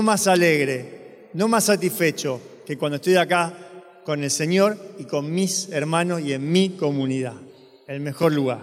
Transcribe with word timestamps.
No 0.00 0.06
más 0.06 0.26
alegre, 0.28 1.28
no 1.34 1.46
más 1.46 1.64
satisfecho 1.64 2.40
que 2.64 2.78
cuando 2.78 2.96
estoy 2.96 3.16
acá 3.16 3.52
con 4.02 4.24
el 4.24 4.30
Señor 4.30 4.78
y 4.98 5.04
con 5.04 5.30
mis 5.30 5.68
hermanos 5.72 6.22
y 6.22 6.32
en 6.32 6.50
mi 6.50 6.70
comunidad. 6.70 7.34
El 7.86 8.00
mejor 8.00 8.32
lugar. 8.32 8.62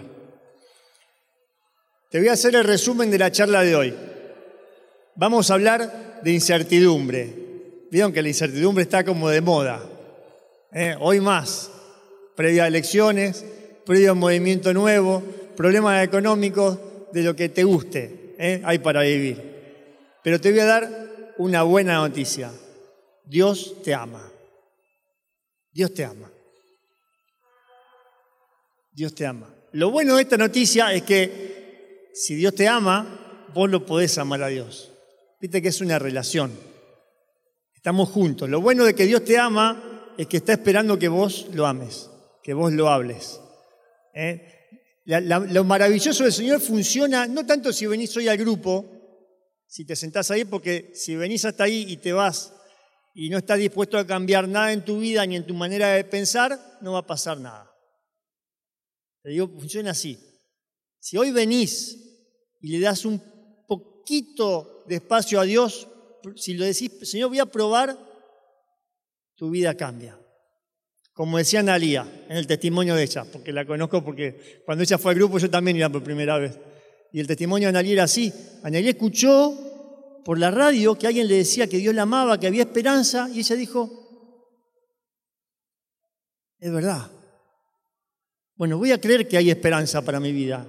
Te 2.10 2.18
voy 2.18 2.26
a 2.26 2.32
hacer 2.32 2.56
el 2.56 2.64
resumen 2.64 3.08
de 3.12 3.18
la 3.20 3.30
charla 3.30 3.62
de 3.62 3.76
hoy. 3.76 3.94
Vamos 5.14 5.48
a 5.48 5.54
hablar 5.54 6.22
de 6.24 6.32
incertidumbre. 6.32 7.32
Vieron 7.88 8.12
que 8.12 8.20
la 8.20 8.30
incertidumbre 8.30 8.82
está 8.82 9.04
como 9.04 9.28
de 9.28 9.40
moda. 9.40 9.80
¿eh? 10.72 10.96
Hoy 10.98 11.20
más, 11.20 11.70
previa 12.34 12.64
a 12.64 12.66
elecciones, 12.66 13.44
previo 13.86 14.10
a 14.10 14.14
un 14.14 14.18
movimiento 14.18 14.74
nuevo, 14.74 15.22
problemas 15.56 16.04
económicos, 16.04 16.78
de 17.12 17.22
lo 17.22 17.36
que 17.36 17.48
te 17.48 17.62
guste, 17.62 18.34
¿eh? 18.38 18.60
hay 18.64 18.80
para 18.80 19.02
vivir. 19.02 19.40
Pero 20.24 20.40
te 20.40 20.50
voy 20.50 20.60
a 20.60 20.66
dar 20.66 21.07
una 21.38 21.62
buena 21.62 21.94
noticia. 21.94 22.52
Dios 23.24 23.82
te 23.82 23.94
ama. 23.94 24.30
Dios 25.72 25.94
te 25.94 26.04
ama. 26.04 26.30
Dios 28.92 29.14
te 29.14 29.26
ama. 29.26 29.54
Lo 29.72 29.90
bueno 29.90 30.16
de 30.16 30.22
esta 30.22 30.36
noticia 30.36 30.92
es 30.92 31.02
que 31.02 32.10
si 32.14 32.34
Dios 32.34 32.54
te 32.54 32.66
ama, 32.66 33.46
vos 33.54 33.70
lo 33.70 33.86
podés 33.86 34.18
amar 34.18 34.42
a 34.42 34.48
Dios. 34.48 34.92
Viste 35.40 35.62
que 35.62 35.68
es 35.68 35.80
una 35.80 35.98
relación. 35.98 36.52
Estamos 37.74 38.08
juntos. 38.08 38.48
Lo 38.48 38.60
bueno 38.60 38.84
de 38.84 38.94
que 38.94 39.06
Dios 39.06 39.24
te 39.24 39.38
ama 39.38 40.12
es 40.18 40.26
que 40.26 40.38
está 40.38 40.52
esperando 40.52 40.98
que 40.98 41.08
vos 41.08 41.46
lo 41.52 41.66
ames, 41.66 42.10
que 42.42 42.54
vos 42.54 42.72
lo 42.72 42.88
hables. 42.88 43.40
¿eh? 44.14 44.54
lo 45.04 45.64
maravilloso 45.64 46.24
del 46.24 46.32
Señor 46.32 46.60
funciona 46.60 47.26
no 47.26 47.46
tanto 47.46 47.72
si 47.72 47.86
venís 47.86 48.14
hoy 48.16 48.28
al 48.28 48.36
grupo, 48.36 48.97
si 49.68 49.84
te 49.84 49.94
sentás 49.94 50.32
ahí, 50.32 50.44
porque 50.44 50.90
si 50.94 51.14
venís 51.14 51.44
hasta 51.44 51.64
ahí 51.64 51.84
y 51.88 51.98
te 51.98 52.12
vas 52.12 52.52
y 53.14 53.30
no 53.30 53.38
estás 53.38 53.58
dispuesto 53.58 53.98
a 53.98 54.06
cambiar 54.06 54.48
nada 54.48 54.72
en 54.72 54.84
tu 54.84 54.98
vida 54.98 55.24
ni 55.26 55.36
en 55.36 55.46
tu 55.46 55.54
manera 55.54 55.90
de 55.90 56.02
pensar, 56.02 56.58
no 56.80 56.94
va 56.94 57.00
a 57.00 57.06
pasar 57.06 57.38
nada. 57.38 57.70
Te 59.22 59.30
digo, 59.30 59.48
funciona 59.48 59.92
así. 59.92 60.18
Si 60.98 61.16
hoy 61.16 61.30
venís 61.30 61.96
y 62.60 62.72
le 62.72 62.80
das 62.80 63.04
un 63.04 63.22
poquito 63.68 64.84
de 64.88 64.96
espacio 64.96 65.38
a 65.38 65.44
Dios, 65.44 65.86
si 66.34 66.54
lo 66.54 66.64
decís, 66.64 66.90
Señor, 67.02 67.28
voy 67.28 67.38
a 67.38 67.46
probar, 67.46 67.96
tu 69.36 69.50
vida 69.50 69.76
cambia 69.76 70.18
como 71.18 71.36
decía 71.36 71.58
Analia 71.58 72.06
en 72.28 72.36
el 72.36 72.46
testimonio 72.46 72.94
de 72.94 73.02
ella, 73.02 73.24
porque 73.24 73.52
la 73.52 73.66
conozco 73.66 74.04
porque 74.04 74.62
cuando 74.64 74.84
ella 74.84 74.98
fue 74.98 75.10
al 75.10 75.18
grupo 75.18 75.38
yo 75.38 75.50
también 75.50 75.76
iba 75.76 75.88
por 75.88 76.04
primera 76.04 76.38
vez. 76.38 76.56
Y 77.12 77.20
el 77.20 77.26
testimonio 77.26 77.66
de 77.66 77.70
Analia 77.70 77.92
era 77.92 78.02
así. 78.04 78.32
Analia 78.62 78.90
escuchó 78.90 80.20
por 80.24 80.38
la 80.38 80.50
radio 80.50 80.98
que 80.98 81.06
alguien 81.06 81.28
le 81.28 81.36
decía 81.36 81.68
que 81.68 81.78
Dios 81.78 81.94
la 81.94 82.02
amaba, 82.02 82.38
que 82.38 82.46
había 82.46 82.62
esperanza, 82.62 83.30
y 83.32 83.40
ella 83.40 83.56
dijo, 83.56 84.08
es 86.58 86.72
verdad. 86.72 87.10
Bueno, 88.56 88.76
voy 88.76 88.92
a 88.92 89.00
creer 89.00 89.28
que 89.28 89.36
hay 89.36 89.50
esperanza 89.50 90.02
para 90.02 90.20
mi 90.20 90.32
vida. 90.32 90.66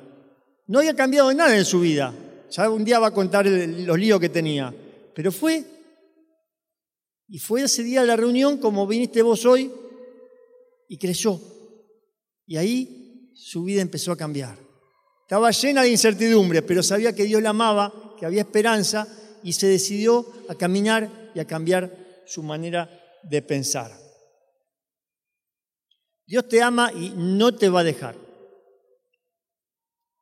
No 0.68 0.80
había 0.80 0.96
cambiado 0.96 1.34
nada 1.34 1.58
en 1.58 1.66
su 1.66 1.80
vida. 1.80 2.14
Ya 2.52 2.70
un 2.70 2.86
día 2.86 3.00
va 3.00 3.08
a 3.08 3.14
contar 3.14 3.46
los 3.48 4.00
líos 4.00 4.20
que 4.20 4.30
tenía. 4.30 4.74
Pero 5.16 5.32
fue, 5.32 5.66
y 7.28 7.40
fue 7.40 7.64
ese 7.64 7.84
día 7.84 8.02
de 8.02 8.08
la 8.08 8.16
reunión 8.16 8.60
como 8.60 8.88
viniste 8.88 9.22
vos 9.22 9.46
hoy, 9.46 9.72
y 10.88 10.98
creyó. 10.98 11.40
Y 12.46 12.58
ahí 12.58 13.32
su 13.34 13.64
vida 13.64 13.82
empezó 13.82 14.12
a 14.12 14.18
cambiar. 14.18 14.69
Estaba 15.30 15.52
llena 15.52 15.84
de 15.84 15.92
incertidumbre, 15.92 16.64
pero 16.64 16.82
sabía 16.82 17.14
que 17.14 17.26
Dios 17.26 17.40
la 17.44 17.52
amaba, 17.52 18.16
que 18.18 18.26
había 18.26 18.42
esperanza 18.42 19.08
y 19.44 19.54
se 19.54 19.68
decidió 19.68 20.26
a 20.50 20.56
caminar 20.56 21.08
y 21.36 21.40
a 21.40 21.46
cambiar 21.46 22.24
su 22.26 22.42
manera 22.42 22.90
de 23.22 23.44
pensar. 23.44 23.96
Dios 26.26 26.48
te 26.48 26.64
ama 26.64 26.92
y 26.92 27.12
no 27.12 27.56
te 27.56 27.70
va 27.70 27.82
a 27.82 27.84
dejar. 27.84 28.16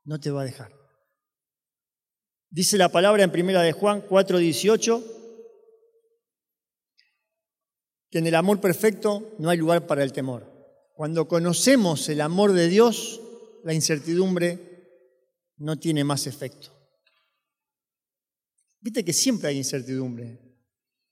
No 0.04 0.20
te 0.20 0.30
va 0.30 0.42
a 0.42 0.44
dejar. 0.44 0.74
Dice 2.50 2.78
la 2.78 2.90
palabra 2.90 3.24
en 3.24 3.32
primera 3.32 3.62
de 3.62 3.72
Juan 3.72 4.02
4:18 4.02 5.02
que 8.12 8.18
en 8.18 8.28
el 8.28 8.36
amor 8.36 8.60
perfecto 8.60 9.36
no 9.40 9.50
hay 9.50 9.58
lugar 9.58 9.88
para 9.88 10.04
el 10.04 10.12
temor. 10.12 10.52
Cuando 10.96 11.30
conocemos 11.30 12.10
el 12.10 12.20
amor 12.20 12.52
de 12.52 12.68
Dios, 12.68 13.22
la 13.64 13.74
incertidumbre 13.74 14.67
no 15.58 15.78
tiene 15.78 16.04
más 16.04 16.28
efecto. 16.28 16.70
Viste 18.80 19.04
que 19.04 19.14
siempre 19.14 19.50
hay 19.50 19.58
incertidumbre. 19.58 20.40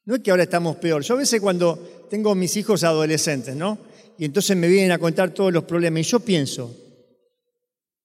No 0.05 0.15
es 0.15 0.21
que 0.21 0.31
ahora 0.31 0.43
estamos 0.43 0.75
peor. 0.77 1.01
Yo 1.01 1.15
a 1.15 1.17
veces 1.17 1.41
cuando 1.41 2.07
tengo 2.09 2.35
mis 2.35 2.55
hijos 2.57 2.83
adolescentes, 2.83 3.55
¿no? 3.55 3.77
Y 4.17 4.25
entonces 4.25 4.55
me 4.55 4.67
vienen 4.67 4.91
a 4.91 4.99
contar 4.99 5.31
todos 5.31 5.51
los 5.51 5.63
problemas 5.63 6.01
y 6.01 6.03
yo 6.03 6.19
pienso, 6.19 6.73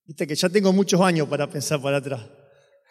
viste 0.07 0.27
que 0.27 0.35
ya 0.35 0.49
tengo 0.49 0.73
muchos 0.73 1.01
años 1.01 1.29
para 1.29 1.49
pensar 1.49 1.81
para 1.81 1.99
atrás. 1.99 2.23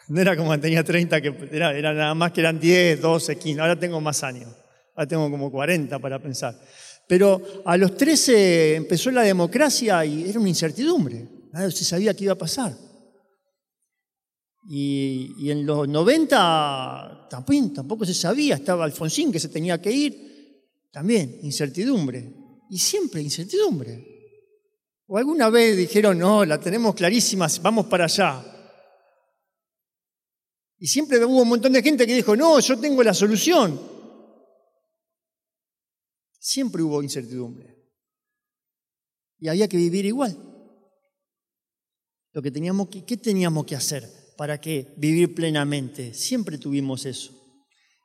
No 0.10 0.20
era 0.20 0.36
como 0.36 0.60
tenía 0.60 0.84
30, 0.84 1.22
que 1.22 1.36
era, 1.52 1.72
era 1.78 1.94
nada 1.94 2.16
más 2.16 2.32
que 2.32 2.40
eran 2.40 2.60
10, 2.60 3.00
12, 3.00 3.38
15. 3.38 3.62
Ahora 3.62 3.80
tengo 3.80 4.02
más 4.02 4.24
años. 4.24 4.52
Ahora 4.96 5.08
tengo 5.08 5.30
como 5.30 5.52
40 5.52 6.00
para 6.00 6.18
pensar. 6.18 6.60
Pero 7.08 7.40
a 7.64 7.78
los 7.78 7.96
13 7.96 8.76
empezó 8.76 9.12
la 9.12 9.22
democracia 9.22 10.04
y 10.04 10.28
era 10.28 10.40
una 10.40 10.50
incertidumbre. 10.50 11.28
Nadie 11.52 11.70
se 11.70 11.86
sabía 11.86 12.16
qué 12.16 12.24
iba 12.24 12.34
a 12.34 12.38
pasar. 12.38 12.76
Y, 14.68 15.50
en 15.50 15.66
los 15.66 15.88
90 15.88 17.28
tampoco, 17.30 17.72
tampoco 17.74 18.06
se 18.06 18.14
sabía. 18.14 18.56
Estaba 18.56 18.86
Alfonsín 18.86 19.32
que 19.32 19.40
se 19.40 19.50
tenía 19.50 19.82
que 19.82 19.92
ir. 19.92 20.30
También, 20.92 21.40
incertidumbre. 21.44 22.34
Y 22.70 22.78
siempre 22.78 23.22
incertidumbre. 23.22 24.06
O 25.08 25.18
alguna 25.18 25.50
vez 25.50 25.76
dijeron, 25.76 26.20
no, 26.20 26.46
la 26.46 26.60
tenemos 26.60 26.94
clarísima, 26.94 27.48
vamos 27.62 27.88
para 27.88 28.06
allá. 28.06 28.46
Y 30.78 30.88
siempre 30.88 31.24
hubo 31.26 31.42
un 31.42 31.50
montón 31.50 31.74
de 31.74 31.82
gente 31.82 32.06
que 32.06 32.16
dijo, 32.16 32.36
no, 32.36 32.60
yo 32.60 32.80
tengo 32.80 33.02
la 33.04 33.14
solución. 33.14 33.80
Siempre 36.38 36.84
hubo 36.84 37.02
incertidumbre. 37.02 37.76
Y 39.40 39.48
había 39.48 39.68
que 39.68 39.78
vivir 39.78 40.06
igual. 40.06 40.38
Lo 42.32 42.42
que 42.42 42.52
teníamos 42.52 42.90
que, 42.90 43.04
¿Qué 43.04 43.18
teníamos 43.18 43.66
que 43.66 43.76
hacer 43.76 44.19
para 44.40 44.62
que 44.62 44.94
vivir 44.96 45.36
plenamente? 45.36 46.14
Siempre 46.14 46.58
tuvimos 46.58 47.06
eso. 47.06 47.34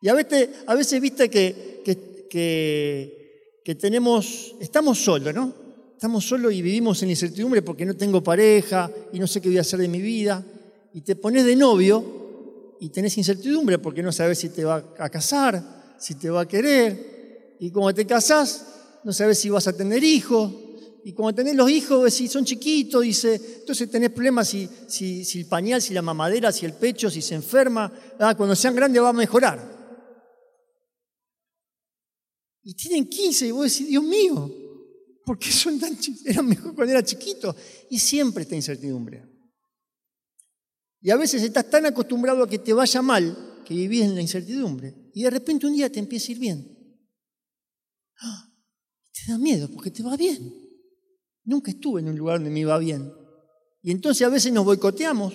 Y 0.02 0.08
a 0.08 0.14
veces, 0.14 0.48
a 0.66 0.74
veces 0.74 1.00
viste 1.00 1.30
que, 1.30 1.80
que, 2.28 3.60
que 3.64 3.74
tenemos, 3.76 4.56
estamos 4.58 4.98
solos, 4.98 5.32
¿no? 5.32 5.54
Estamos 5.92 6.26
solos 6.26 6.52
y 6.52 6.60
vivimos 6.60 7.00
en 7.04 7.10
incertidumbre 7.10 7.62
porque 7.62 7.86
no 7.86 7.94
tengo 7.94 8.20
pareja 8.20 8.90
y 9.12 9.20
no 9.20 9.28
sé 9.28 9.40
qué 9.40 9.48
voy 9.48 9.58
a 9.58 9.60
hacer 9.60 9.78
de 9.78 9.86
mi 9.86 10.00
vida. 10.00 10.44
Y 10.92 11.02
te 11.02 11.14
pones 11.14 11.44
de 11.44 11.54
novio 11.54 12.76
y 12.80 12.88
tenés 12.88 13.16
incertidumbre 13.16 13.78
porque 13.78 14.02
no 14.02 14.10
sabes 14.10 14.40
si 14.40 14.48
te 14.48 14.64
va 14.64 14.84
a 14.98 15.08
casar, 15.08 15.94
si 16.00 16.16
te 16.16 16.30
va 16.30 16.40
a 16.40 16.48
querer, 16.48 17.54
y 17.60 17.70
como 17.70 17.94
te 17.94 18.04
casás, 18.04 18.66
no 19.04 19.12
sabes 19.12 19.38
si 19.38 19.50
vas 19.50 19.68
a 19.68 19.76
tener 19.76 20.02
hijos. 20.02 20.52
Y 21.06 21.12
cuando 21.12 21.34
tenés 21.36 21.54
los 21.54 21.70
hijos, 21.70 22.14
si 22.14 22.28
son 22.28 22.46
chiquitos, 22.46 23.02
dice, 23.02 23.58
entonces 23.60 23.90
tenés 23.90 24.08
problemas 24.08 24.48
si, 24.48 24.66
si, 24.88 25.38
el 25.38 25.46
pañal, 25.46 25.82
si 25.82 25.92
la 25.92 26.00
mamadera, 26.00 26.50
si 26.50 26.64
el 26.64 26.72
pecho, 26.72 27.10
si 27.10 27.20
se 27.20 27.34
enferma. 27.34 27.92
Ah, 28.18 28.34
cuando 28.34 28.56
sean 28.56 28.74
grandes 28.74 29.02
va 29.02 29.10
a 29.10 29.12
mejorar. 29.12 29.74
Y 32.62 32.72
tienen 32.72 33.06
15 33.06 33.48
y 33.48 33.50
vos 33.50 33.70
decís, 33.70 33.86
Dios 33.86 34.02
mío, 34.02 34.50
¿por 35.26 35.38
qué 35.38 35.52
son 35.52 35.78
tan 35.78 35.94
Eran 36.24 36.46
mejor 36.46 36.74
cuando 36.74 36.92
era 36.92 37.04
chiquito. 37.04 37.54
Y 37.90 37.98
siempre 37.98 38.44
está 38.44 38.56
incertidumbre. 38.56 39.28
Y 41.02 41.10
a 41.10 41.16
veces 41.16 41.42
estás 41.42 41.68
tan 41.68 41.84
acostumbrado 41.84 42.42
a 42.42 42.48
que 42.48 42.58
te 42.58 42.72
vaya 42.72 43.02
mal 43.02 43.62
que 43.66 43.74
vivís 43.74 44.04
en 44.04 44.14
la 44.14 44.22
incertidumbre. 44.22 44.94
Y 45.12 45.22
de 45.22 45.28
repente 45.28 45.66
un 45.66 45.74
día 45.74 45.92
te 45.92 45.98
empieza 45.98 46.28
a 46.28 46.32
ir 46.32 46.38
bien. 46.38 46.98
Te 49.12 49.30
da 49.30 49.36
miedo 49.36 49.68
porque 49.68 49.90
te 49.90 50.02
va 50.02 50.16
bien. 50.16 50.63
Nunca 51.44 51.70
estuve 51.70 52.00
en 52.00 52.08
un 52.08 52.16
lugar 52.16 52.38
donde 52.38 52.50
me 52.50 52.60
iba 52.60 52.78
bien. 52.78 53.12
Y 53.82 53.90
entonces 53.90 54.26
a 54.26 54.30
veces 54.30 54.52
nos 54.52 54.64
boicoteamos 54.64 55.34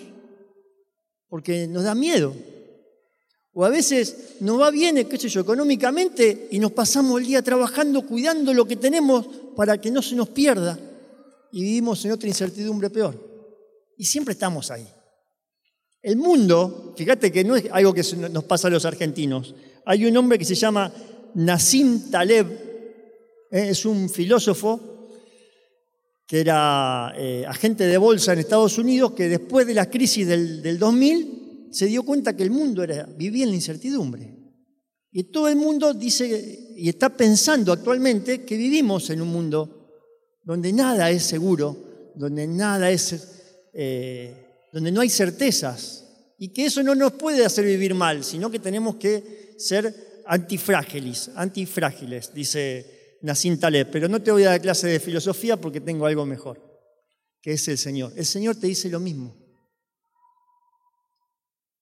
porque 1.27 1.67
nos 1.67 1.83
da 1.83 1.93
miedo. 1.93 2.33
O 3.53 3.63
a 3.65 3.69
veces 3.69 4.37
nos 4.39 4.59
va 4.59 4.71
bien, 4.71 5.07
qué 5.07 5.17
sé 5.17 5.29
yo, 5.29 5.41
económicamente 5.41 6.47
y 6.51 6.59
nos 6.59 6.71
pasamos 6.71 7.19
el 7.19 7.27
día 7.27 7.41
trabajando, 7.41 8.05
cuidando 8.05 8.53
lo 8.53 8.65
que 8.65 8.75
tenemos 8.75 9.27
para 9.55 9.79
que 9.79 9.91
no 9.91 10.01
se 10.01 10.15
nos 10.15 10.29
pierda. 10.29 10.79
Y 11.51 11.61
vivimos 11.61 12.03
en 12.05 12.11
otra 12.11 12.27
incertidumbre 12.27 12.89
peor. 12.89 13.15
Y 13.97 14.05
siempre 14.05 14.33
estamos 14.33 14.71
ahí. 14.71 14.87
El 16.01 16.17
mundo, 16.17 16.93
fíjate 16.95 17.31
que 17.31 17.43
no 17.43 17.55
es 17.55 17.65
algo 17.71 17.93
que 17.93 18.03
nos 18.31 18.43
pasa 18.45 18.67
a 18.67 18.71
los 18.71 18.85
argentinos. 18.85 19.53
Hay 19.85 20.05
un 20.05 20.15
hombre 20.15 20.39
que 20.39 20.45
se 20.45 20.55
llama 20.55 20.91
Nassim 21.35 22.09
Taleb, 22.09 22.47
eh, 23.51 23.69
es 23.69 23.85
un 23.85 24.09
filósofo 24.09 24.89
que 26.29 26.41
era 26.41 27.11
eh, 27.17 27.43
agente 27.47 27.87
de 27.87 27.97
bolsa 27.97 28.33
en 28.33 28.39
Estados 28.39 28.77
Unidos, 28.77 29.13
que 29.13 29.27
después 29.27 29.65
de 29.65 29.73
la 29.73 29.89
crisis 29.89 30.27
del, 30.27 30.77
2000 30.77 31.69
se 31.71 31.87
dio 31.87 32.03
cuenta 32.03 32.37
que 32.37 32.43
el 32.43 32.51
mundo 32.51 32.83
era, 32.83 33.09
vivía 33.17 33.45
en 33.45 33.49
la 33.49 33.55
incertidumbre. 33.55 34.37
Y 35.11 35.23
todo 35.23 35.47
el 35.47 35.55
mundo 35.55 35.91
dice 35.91 36.75
y 36.77 36.87
está 36.87 37.09
pensando 37.09 37.73
actualmente 37.73 38.45
que 38.45 38.57
vivimos 38.57 39.09
en 39.09 39.23
un 39.23 39.29
mundo 39.29 40.03
donde 40.43 40.71
nada 40.71 41.09
es 41.09 41.23
seguro, 41.23 42.11
donde 42.13 42.45
nada 42.45 42.91
es, 42.91 43.69
eh, 43.73 44.67
donde 44.71 44.91
no 44.91 45.01
hay 45.01 45.09
certezas 45.09 46.05
y 46.37 46.49
que 46.49 46.67
eso 46.67 46.83
no 46.83 46.93
nos 46.93 47.13
puede 47.13 47.43
hacer 47.43 47.65
vivir 47.65 47.95
mal, 47.95 48.23
sino 48.23 48.51
que 48.51 48.59
tenemos 48.59 48.97
que 48.97 49.55
ser 49.57 50.21
antifrágiles, 50.27 51.31
antifrágiles, 51.33 52.31
dice 52.35 52.98
Nassim 53.21 53.59
Taleb. 53.59 53.89
Pero 53.91 54.07
no 54.07 54.21
te 54.21 54.31
voy 54.31 54.43
a 54.43 54.49
dar 54.49 54.61
clase 54.61 54.87
de 54.87 54.99
filosofía 54.99 55.57
porque 55.57 55.81
tengo 55.81 56.05
algo 56.05 56.25
mejor, 56.25 56.61
que 57.41 57.53
es 57.53 57.67
el 57.67 57.77
Señor. 57.77 58.13
El 58.15 58.25
Señor 58.25 58.55
te 58.55 58.67
dice 58.67 58.89
lo 58.89 58.99
mismo. 58.99 59.35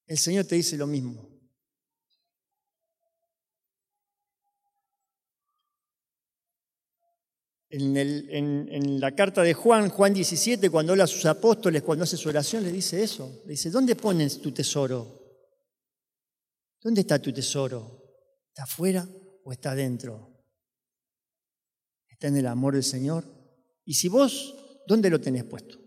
El 0.06 0.18
Señor 0.18 0.46
te 0.46 0.54
dice 0.54 0.76
lo 0.76 0.86
mismo. 0.86 1.28
En, 7.70 8.98
la 8.98 9.14
carta 9.14 9.42
de 9.42 9.52
Juan, 9.52 9.90
Juan 9.90 10.14
17, 10.14 10.70
cuando 10.70 10.92
habla 10.92 11.04
a 11.04 11.06
sus 11.06 11.26
apóstoles, 11.26 11.82
cuando 11.82 12.04
hace 12.04 12.16
su 12.16 12.30
oración, 12.30 12.64
le 12.64 12.72
dice 12.72 13.02
eso. 13.02 13.42
Le 13.44 13.50
dice, 13.50 13.70
¿dónde 13.70 13.94
pones 13.94 14.40
tu 14.40 14.52
tesoro? 14.52 15.18
¿Dónde 16.80 17.02
está 17.02 17.18
tu 17.18 17.30
tesoro? 17.30 18.02
¿Está 18.48 18.62
afuera 18.62 19.06
o 19.44 19.52
está 19.52 19.72
adentro? 19.72 20.27
¿Está 22.18 22.26
en 22.26 22.36
el 22.36 22.48
amor 22.48 22.74
del 22.74 22.82
Señor? 22.82 23.22
Y 23.84 23.94
si 23.94 24.08
vos, 24.08 24.56
¿dónde 24.88 25.08
lo 25.08 25.20
tenés 25.20 25.44
puesto? 25.44 25.78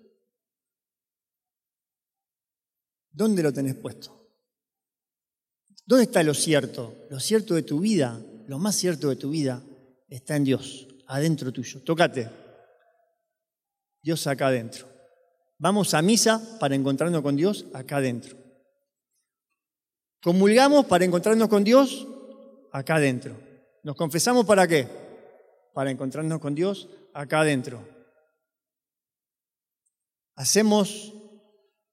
¿Dónde 3.12 3.44
lo 3.44 3.52
tenés 3.52 3.76
puesto? 3.76 4.32
¿Dónde 5.86 6.06
está 6.06 6.24
lo 6.24 6.34
cierto? 6.34 6.96
Lo 7.10 7.20
cierto 7.20 7.54
de 7.54 7.64
tu 7.64 7.82
vida, 7.82 8.18
lo 8.48 8.60
más 8.60 8.78
cierto 8.78 9.10
de 9.10 9.18
tu 9.18 9.32
vida, 9.32 9.62
está 10.08 10.38
en 10.38 10.46
Dios 10.46 10.88
adentro 11.08 11.52
tuyo. 11.52 11.84
Tócate. 11.84 12.30
Dios 14.02 14.26
acá 14.26 14.48
adentro. 14.48 14.88
Vamos 15.58 15.94
a 15.94 16.02
misa 16.02 16.58
para 16.62 16.76
encontrarnos 16.76 17.22
con 17.24 17.36
Dios 17.36 17.66
acá 17.74 17.98
adentro. 17.98 18.38
Comulgamos 20.24 20.86
para 20.86 21.04
encontrarnos 21.04 21.50
con 21.50 21.66
Dios 21.66 22.08
acá 22.72 22.96
adentro. 22.96 23.36
¿Nos 23.84 23.98
confesamos 23.98 24.46
para 24.46 24.66
qué? 24.66 25.01
Para 25.74 25.92
encontrarnos 25.92 26.40
con 26.40 26.56
Dios 26.56 26.90
acá 27.14 27.42
adentro. 27.42 27.88
Hacemos 30.36 31.14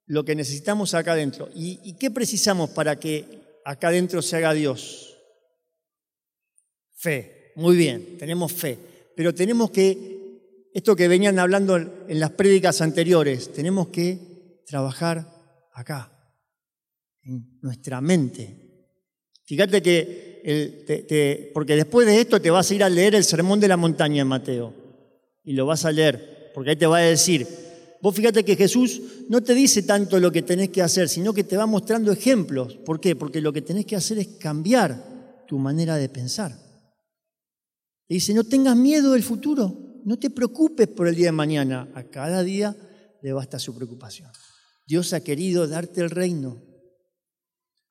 lo 0.07 0.25
que 0.25 0.35
necesitamos 0.35 0.95
acá 0.95 1.13
adentro. 1.13 1.49
¿Y, 1.55 1.81
¿Y, 1.83 1.99
qué 1.99 2.11
precisamos 2.11 2.71
para 2.71 2.99
que 2.99 3.25
acá 3.65 3.89
adentro 3.89 4.23
se 4.23 4.37
haga 4.37 4.55
Dios? 4.55 5.19
Fe. 6.95 7.53
Muy 7.57 7.77
bien, 7.77 8.17
tenemos 8.19 8.53
fe 8.53 8.79
pero 9.19 9.35
tenemos 9.35 9.73
que, 9.73 10.71
esto 10.73 10.95
que 10.95 11.09
venían 11.09 11.41
hablando 11.41 11.77
en 11.77 12.21
las 12.21 12.31
prédicas 12.31 12.81
anteriores, 12.81 13.53
tenemos 13.53 13.89
que 13.89 14.63
trabajar 14.65 15.27
acá, 15.73 16.33
en 17.25 17.59
nuestra 17.61 18.01
mente. 18.01 18.87
Fíjate 19.45 19.83
que, 19.83 20.28
porque 21.53 21.77
después 21.77 22.07
de 22.07 22.21
esto 22.21 22.41
te 22.41 22.51
vas 22.51 22.71
a 22.71 22.75
ir 22.75 22.85
a 22.85 22.89
leer 22.89 23.15
el 23.15 23.25
Sermón 23.25 23.61
de 23.61 23.69
la 23.69 23.77
Montaña 23.77 24.23
en 24.23 24.29
Mateo, 24.29 24.75
y 25.45 25.53
lo 25.53 25.67
vas 25.67 25.85
a 25.85 25.93
leer, 25.93 26.51
porque 26.55 26.71
ahí 26.71 26.77
te 26.77 26.87
va 26.87 26.99
a 26.99 27.03
decir, 27.03 27.47
vos 28.03 28.15
fíjate 28.15 28.45
que 28.45 28.57
Jesús 28.57 29.01
no 29.29 29.43
te 29.43 29.55
dice 29.55 29.83
tanto 29.83 30.21
lo 30.21 30.31
que 30.31 30.43
tenés 30.43 30.69
que 30.69 30.83
hacer, 30.83 31.09
sino 31.09 31.33
que 31.33 31.45
te 31.45 31.57
va 31.57 31.67
mostrando 31.67 32.13
ejemplos. 32.13 32.75
¿Por 32.85 33.01
qué? 33.01 33.17
Porque 33.17 33.41
lo 33.41 33.53
que 33.53 33.63
tenés 33.63 33.87
que 33.87 33.97
hacer 33.97 34.19
es 34.19 34.29
cambiar 34.39 35.45
tu 35.47 35.59
manera 35.59 35.97
de 35.97 36.09
pensar. 36.09 36.53
Le 38.09 38.15
dice, 38.15 38.35
no 38.35 38.45
tengas 38.45 38.77
miedo 38.77 39.13
del 39.13 39.23
futuro, 39.23 39.75
no 40.05 40.19
te 40.19 40.31
preocupes 40.31 40.89
por 40.89 41.09
el 41.09 41.15
día 41.15 41.27
de 41.27 41.33
mañana. 41.33 41.89
A 41.95 42.05
cada 42.05 42.43
día 42.43 42.75
le 43.23 43.33
basta 43.33 43.59
su 43.59 43.75
preocupación. 43.75 44.31
Dios 44.87 45.13
ha 45.13 45.21
querido 45.21 45.67
darte 45.67 46.01
el 46.01 46.11
reino. 46.11 46.63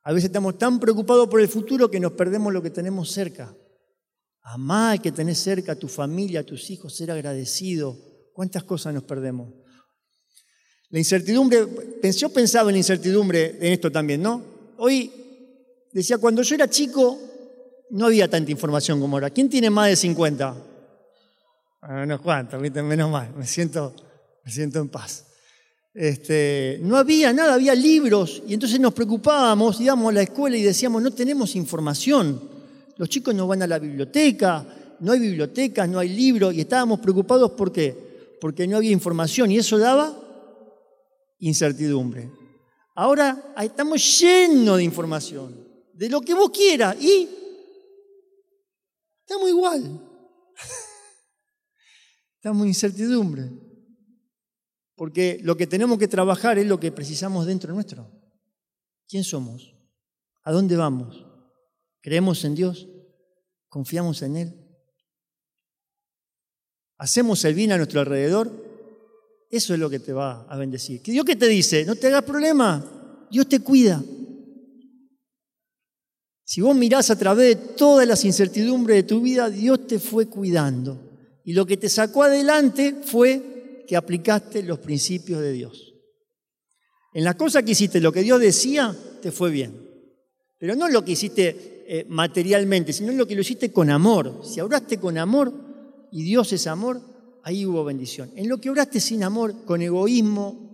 A 0.08 0.14
veces 0.14 0.30
estamos 0.30 0.58
tan 0.58 0.80
preocupados 0.80 1.28
por 1.28 1.42
el 1.42 1.50
futuro 1.50 1.92
que 1.92 2.00
nos 2.00 2.14
perdemos 2.14 2.54
lo 2.54 2.62
que 2.62 2.70
tenemos 2.70 3.12
cerca. 3.12 3.54
Amar 4.42 5.02
que 5.02 5.12
tenés 5.12 5.38
cerca 5.38 5.74
a 5.74 5.76
tu 5.76 5.90
familia, 5.90 6.40
a 6.40 6.44
tus 6.44 6.70
hijos, 6.70 6.96
ser 6.96 7.12
agradecido. 7.12 7.98
¿Cuántas 8.32 8.64
cosas 8.64 8.94
nos 8.94 9.04
perdemos? 9.04 9.54
La 10.92 11.00
incertidumbre, 11.00 11.68
yo 12.16 12.30
pensaba 12.30 12.70
en 12.70 12.76
la 12.76 12.78
incertidumbre 12.78 13.58
en 13.60 13.74
esto 13.74 13.92
también, 13.92 14.22
¿no? 14.22 14.42
Hoy 14.78 15.12
decía, 15.92 16.18
cuando 16.20 16.42
yo 16.42 16.56
era 16.56 16.70
chico, 16.70 17.20
no 17.90 18.06
había 18.06 18.30
tanta 18.30 18.50
información 18.50 19.02
como 19.02 19.18
ahora. 19.18 19.30
¿Quién 19.30 19.50
tiene 19.50 19.70
más 19.70 19.90
de 19.90 19.98
50? 19.98 20.56
Ah, 21.82 22.04
unos 22.04 22.22
cuantos, 22.22 22.62
menos 22.62 23.12
mal, 23.12 23.34
me 23.36 23.46
siento, 23.46 23.94
me 24.46 24.52
siento 24.54 24.80
en 24.80 24.88
paz. 24.88 25.27
Este, 25.98 26.78
no 26.84 26.96
había 26.96 27.34
nada, 27.34 27.56
había 27.56 27.74
libros, 27.74 28.44
y 28.48 28.54
entonces 28.54 28.80
nos 28.80 28.94
preocupábamos, 28.94 29.82
íbamos 29.82 30.12
a 30.12 30.14
la 30.14 30.22
escuela 30.22 30.56
y 30.56 30.62
decíamos, 30.62 31.02
no 31.02 31.10
tenemos 31.10 31.56
información. 31.56 32.40
Los 32.98 33.10
chicos 33.10 33.34
no 33.34 33.48
van 33.48 33.64
a 33.64 33.68
la 33.68 33.80
biblioteca, 33.80 34.64
no 35.00 35.12
hay 35.12 35.20
bibliotecas, 35.20 35.90
no 35.90 35.98
hay 35.98 36.10
libros, 36.10 36.54
y 36.54 36.62
estábamos 36.62 37.00
preocupados 37.00 37.54
¿por 37.54 37.72
qué? 37.72 38.38
Porque 38.40 38.68
no 38.68 38.78
había 38.78 38.92
información, 38.92 39.50
y 39.50 39.58
eso 39.58 39.80
daba 39.80 40.16
incertidumbre. 41.40 42.30
Ahora 42.94 43.56
estamos 43.60 44.22
llenos 44.22 44.78
de 44.78 44.84
información, 44.84 45.68
de 45.94 46.10
lo 46.10 46.22
que 46.22 46.36
vos 46.36 46.52
quieras, 46.52 46.96
y 47.02 47.28
Estamos 49.28 49.50
igual. 49.50 49.82
Estamos 52.38 52.62
en 52.62 52.68
incertidumbre. 52.70 53.67
Porque 54.98 55.40
lo 55.44 55.56
que 55.56 55.68
tenemos 55.68 56.00
que 56.00 56.08
trabajar 56.08 56.58
es 56.58 56.66
lo 56.66 56.80
que 56.80 56.92
precisamos 56.92 57.46
dentro 57.46 57.72
nuestro. 57.72 58.10
¿Quién 59.08 59.24
somos? 59.24 59.76
¿A 60.44 60.52
dónde 60.52 60.76
vamos? 60.76 61.24
¿Creemos 62.02 62.44
en 62.44 62.56
Dios? 62.56 62.88
¿Confiamos 63.70 64.24
en 64.24 64.38
Él? 64.38 64.54
¿Hacemos 66.98 67.46
el 67.46 67.54
bien 67.54 67.72
a 67.72 67.78
nuestro 67.78 68.00
alrededor? 68.00 68.52
Eso 69.52 69.76
es 69.76 69.80
lo 69.80 69.88
que 69.88 70.00
te 70.00 70.14
va 70.14 70.48
a 70.50 70.58
bendecir. 70.58 71.04
¿Dios 71.04 71.24
qué 71.24 71.36
te 71.36 71.48
dice? 71.48 71.86
No 71.86 71.96
te 71.96 72.08
hagas 72.08 72.24
problema. 72.24 72.84
Dios 73.30 73.48
te 73.48 73.60
cuida. 73.60 74.04
Si 76.44 76.60
vos 76.60 76.76
mirás 76.76 77.12
a 77.12 77.20
través 77.20 77.56
de 77.56 77.74
todas 77.76 78.08
las 78.08 78.26
incertidumbres 78.26 78.98
de 78.98 79.04
tu 79.04 79.22
vida, 79.22 79.52
Dios 79.52 79.86
te 79.86 80.00
fue 80.00 80.26
cuidando. 80.26 81.00
Y 81.44 81.54
lo 81.54 81.68
que 81.68 81.78
te 81.78 81.88
sacó 81.88 82.24
adelante 82.24 82.96
fue 83.04 83.57
que 83.88 83.96
aplicaste 83.96 84.62
los 84.64 84.80
principios 84.80 85.42
de 85.42 85.54
Dios. 85.54 85.94
En 87.14 87.24
las 87.24 87.36
cosas 87.36 87.64
que 87.64 87.72
hiciste, 87.72 88.00
lo 88.00 88.12
que 88.12 88.22
Dios 88.22 88.40
decía, 88.40 88.96
te 89.22 89.32
fue 89.32 89.50
bien. 89.50 89.88
Pero 90.60 90.76
no 90.76 90.90
lo 90.90 91.04
que 91.04 91.14
hiciste 91.14 91.86
eh, 91.88 92.06
materialmente, 92.10 92.94
sino 92.94 93.12
lo 93.14 93.26
que 93.26 93.36
lo 93.36 93.42
hiciste 93.42 93.72
con 93.72 93.90
amor. 93.90 94.42
Si 94.44 94.60
oraste 94.60 95.00
con 95.00 95.18
amor 95.18 95.54
y 96.12 96.24
Dios 96.24 96.52
es 96.54 96.68
amor, 96.68 97.02
ahí 97.44 97.66
hubo 97.66 97.84
bendición. 97.84 98.32
En 98.36 98.50
lo 98.50 98.60
que 98.60 98.70
oraste 98.70 99.00
sin 99.00 99.24
amor, 99.24 99.64
con 99.66 99.82
egoísmo, 99.82 100.68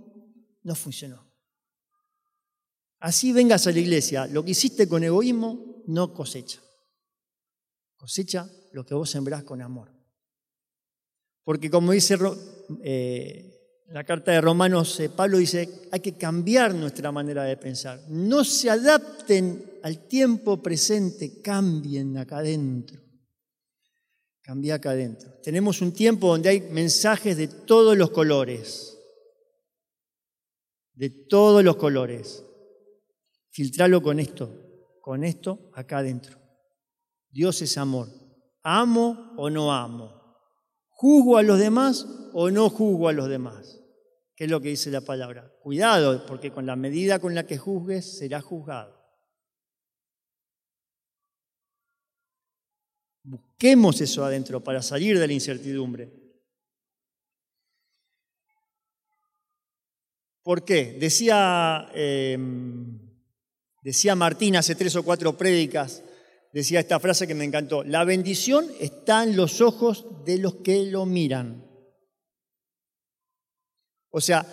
no 0.63 0.75
funcionó. 0.75 1.32
Así 3.00 3.32
vengas 3.32 3.67
a 3.67 3.72
la 3.72 3.79
iglesia, 3.79 4.27
lo 4.27 4.43
que 4.43 4.51
hiciste 4.51 4.88
con 4.88 5.03
egoísmo 5.03 5.84
no 5.88 6.13
cosecha. 6.13 6.62
Cosecha 7.96 8.50
lo 8.72 8.86
que 8.86 8.96
vos 8.96 9.10
sembrás 9.10 9.43
con 9.43 9.62
amor. 9.62 9.92
Porque 11.43 11.69
como 11.69 11.91
dice 11.91 12.17
eh, 12.83 13.53
la 13.88 14.03
carta 14.03 14.31
de 14.31 14.41
Romanos, 14.41 15.00
eh, 15.00 15.09
Pablo 15.09 15.38
dice, 15.38 15.88
hay 15.91 16.00
que 16.00 16.17
cambiar 16.17 16.73
nuestra 16.73 17.12
manera 17.12 17.43
de 17.43 17.57
pensar. 17.57 18.01
No 18.09 18.43
se 18.43 18.69
adapten 18.69 19.79
al 19.83 20.07
tiempo 20.07 20.62
presente, 20.62 21.41
cambien 21.41 22.17
acá 22.17 22.38
adentro. 22.38 23.01
Cambia 24.41 24.75
acá 24.75 24.91
adentro. 24.91 25.31
Tenemos 25.41 25.81
un 25.81 25.93
tiempo 25.93 26.27
donde 26.27 26.50
hay 26.50 26.62
mensajes 26.62 27.38
de 27.38 27.47
todos 27.47 27.97
los 27.97 28.09
colores. 28.12 28.97
De 30.93 31.09
todos 31.09 31.63
los 31.63 31.75
colores. 31.75 32.43
Filtralo 33.51 34.01
con 34.01 34.19
esto, 34.19 34.51
con 35.01 35.23
esto 35.23 35.71
acá 35.73 36.00
adentro. 36.00 36.38
Dios 37.29 37.62
es 37.62 37.77
amor. 37.77 38.09
¿Amo 38.63 39.33
o 39.38 39.50
no 39.50 39.71
amo? 39.71 40.23
¿Juzgo 41.03 41.36
a 41.36 41.43
los 41.43 41.60
demás 41.60 42.07
o 42.31 42.50
no 42.50 42.69
juzgo 42.69 43.10
a 43.10 43.12
los 43.12 43.27
demás? 43.27 43.81
¿Qué 44.38 44.45
es 44.45 44.50
lo 44.50 44.62
que 44.62 44.69
dice 44.69 44.89
la 44.89 45.01
palabra? 45.01 45.53
Cuidado, 45.62 46.25
porque 46.25 46.53
con 46.53 46.65
la 46.65 46.77
medida 46.77 47.19
con 47.19 47.36
la 47.36 47.45
que 47.45 47.57
juzgues 47.57 48.19
será 48.19 48.39
juzgado. 48.39 49.05
Busquemos 53.22 54.00
eso 54.00 54.24
adentro 54.24 54.63
para 54.63 54.81
salir 54.81 55.19
de 55.19 55.27
la 55.27 55.33
incertidumbre. 55.33 56.10
¿Por 60.41 60.63
qué? 60.63 60.93
Decía... 60.98 61.89
Em, 61.93 63.03
Decía 63.83 64.15
Martín 64.15 64.55
hace 64.55 64.75
tres 64.75 64.95
o 64.95 65.03
cuatro 65.03 65.38
prédicas, 65.38 66.03
decía 66.53 66.79
esta 66.79 67.00
frase 67.00 67.27
que 67.27 67.36
me 67.36 67.43
encantó, 67.43 67.83
la 67.83 68.03
bendición 68.05 68.67
está 68.79 69.24
en 69.24 69.36
los 69.36 69.60
ojos 69.60 70.05
de 70.24 70.38
los 70.38 70.55
que 70.55 70.86
lo 70.86 71.05
miran. 71.05 71.65
O 74.12 74.22
sea, 74.22 74.45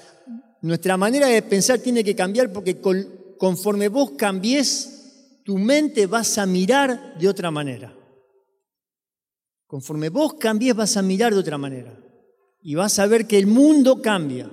nuestra 0.62 0.97
manera 0.97 1.26
de 1.26 1.42
pensar 1.42 1.78
tiene 1.78 2.02
que 2.02 2.16
cambiar 2.16 2.50
porque 2.50 2.80
conforme 3.38 3.88
vos 3.88 4.12
cambies, 4.12 5.42
tu 5.45 5.59
mente 5.59 6.07
vas 6.07 6.38
a 6.38 6.47
mirar 6.47 7.19
de 7.19 7.28
otra 7.28 7.50
manera. 7.50 7.95
Conforme 9.66 10.09
vos 10.09 10.35
cambies, 10.35 10.75
vas 10.75 10.97
a 10.97 11.02
mirar 11.02 11.35
de 11.35 11.40
otra 11.40 11.59
manera. 11.59 11.95
Y 12.62 12.75
vas 12.75 12.99
a 12.99 13.07
ver 13.07 13.26
que 13.26 13.38
el 13.38 13.47
mundo 13.47 14.00
cambia. 14.00 14.50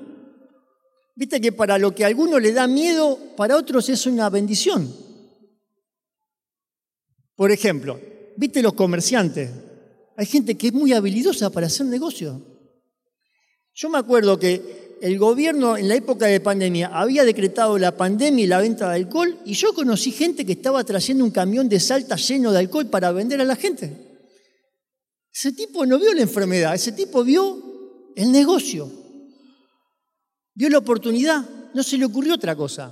Viste 1.16 1.42
que 1.42 1.52
para 1.52 1.78
lo 1.78 1.96
que 1.96 2.04
a 2.04 2.08
alguno 2.08 2.40
le 2.40 2.52
da 2.52 2.68
miedo, 2.68 3.18
para 3.36 3.58
otros 3.58 3.90
es 3.90 4.06
una 4.06 4.30
bendición. 4.30 5.07
Por 7.38 7.52
ejemplo, 7.52 8.00
viste 8.36 8.64
los 8.64 8.74
comerciantes. 8.74 9.52
Hay 10.18 10.26
gente 10.26 10.56
que 10.56 10.68
es 10.68 10.74
muy 10.74 10.92
habilidosa 10.92 11.52
para 11.52 11.68
hacer 11.68 11.86
negocio. 11.86 12.42
Yo 13.76 13.90
me 13.90 14.00
acuerdo 14.00 14.40
que 14.40 14.98
el 15.02 15.20
gobierno 15.20 15.78
en 15.78 15.88
la 15.88 15.94
época 15.94 16.26
de 16.26 16.40
pandemia 16.40 16.88
había 16.88 17.24
decretado 17.24 17.78
la 17.78 17.96
pandemia 17.96 18.44
y 18.44 18.48
la 18.48 18.60
venta 18.60 18.90
de 18.90 18.96
alcohol 18.96 19.38
y 19.46 19.54
yo 19.54 19.72
conocí 19.76 20.12
gente 20.12 20.48
que 20.48 20.54
estaba 20.54 20.84
trayendo 20.84 21.24
un 21.24 21.30
camión 21.30 21.70
de 21.70 21.80
salta 21.80 22.16
lleno 22.16 22.52
de 22.52 22.58
alcohol 22.58 22.88
para 22.88 23.12
vender 23.12 23.40
a 23.40 23.46
la 23.46 23.56
gente. 23.56 23.96
Ese 25.32 25.52
tipo 25.52 25.86
no 25.86 26.00
vio 26.00 26.16
la 26.16 26.24
enfermedad, 26.24 26.74
ese 26.74 26.92
tipo 26.92 27.24
vio 27.24 28.12
el 28.16 28.32
negocio. 28.32 28.92
Vio 30.56 30.70
la 30.72 30.80
oportunidad, 30.80 31.48
no 31.76 31.84
se 31.84 32.00
le 32.00 32.06
ocurrió 32.06 32.34
otra 32.34 32.56
cosa. 32.56 32.92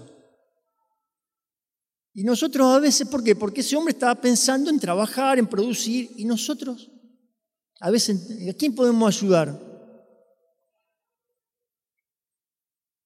Y 2.16 2.24
nosotros 2.24 2.66
a 2.66 2.80
veces, 2.80 3.08
¿por 3.08 3.24
qué? 3.24 3.36
Porque 3.36 3.62
ese 3.62 3.76
hombre 3.76 3.92
estaba 3.92 4.16
pensando 4.16 4.72
en 4.72 4.80
trabajar, 4.80 5.38
en 5.38 5.46
producir, 5.46 6.10
y 6.16 6.26
nosotros, 6.26 6.90
a 7.80 7.92
veces, 7.92 8.50
¿a 8.50 8.54
quién 8.54 8.74
podemos 8.74 9.16
ayudar? 9.16 9.50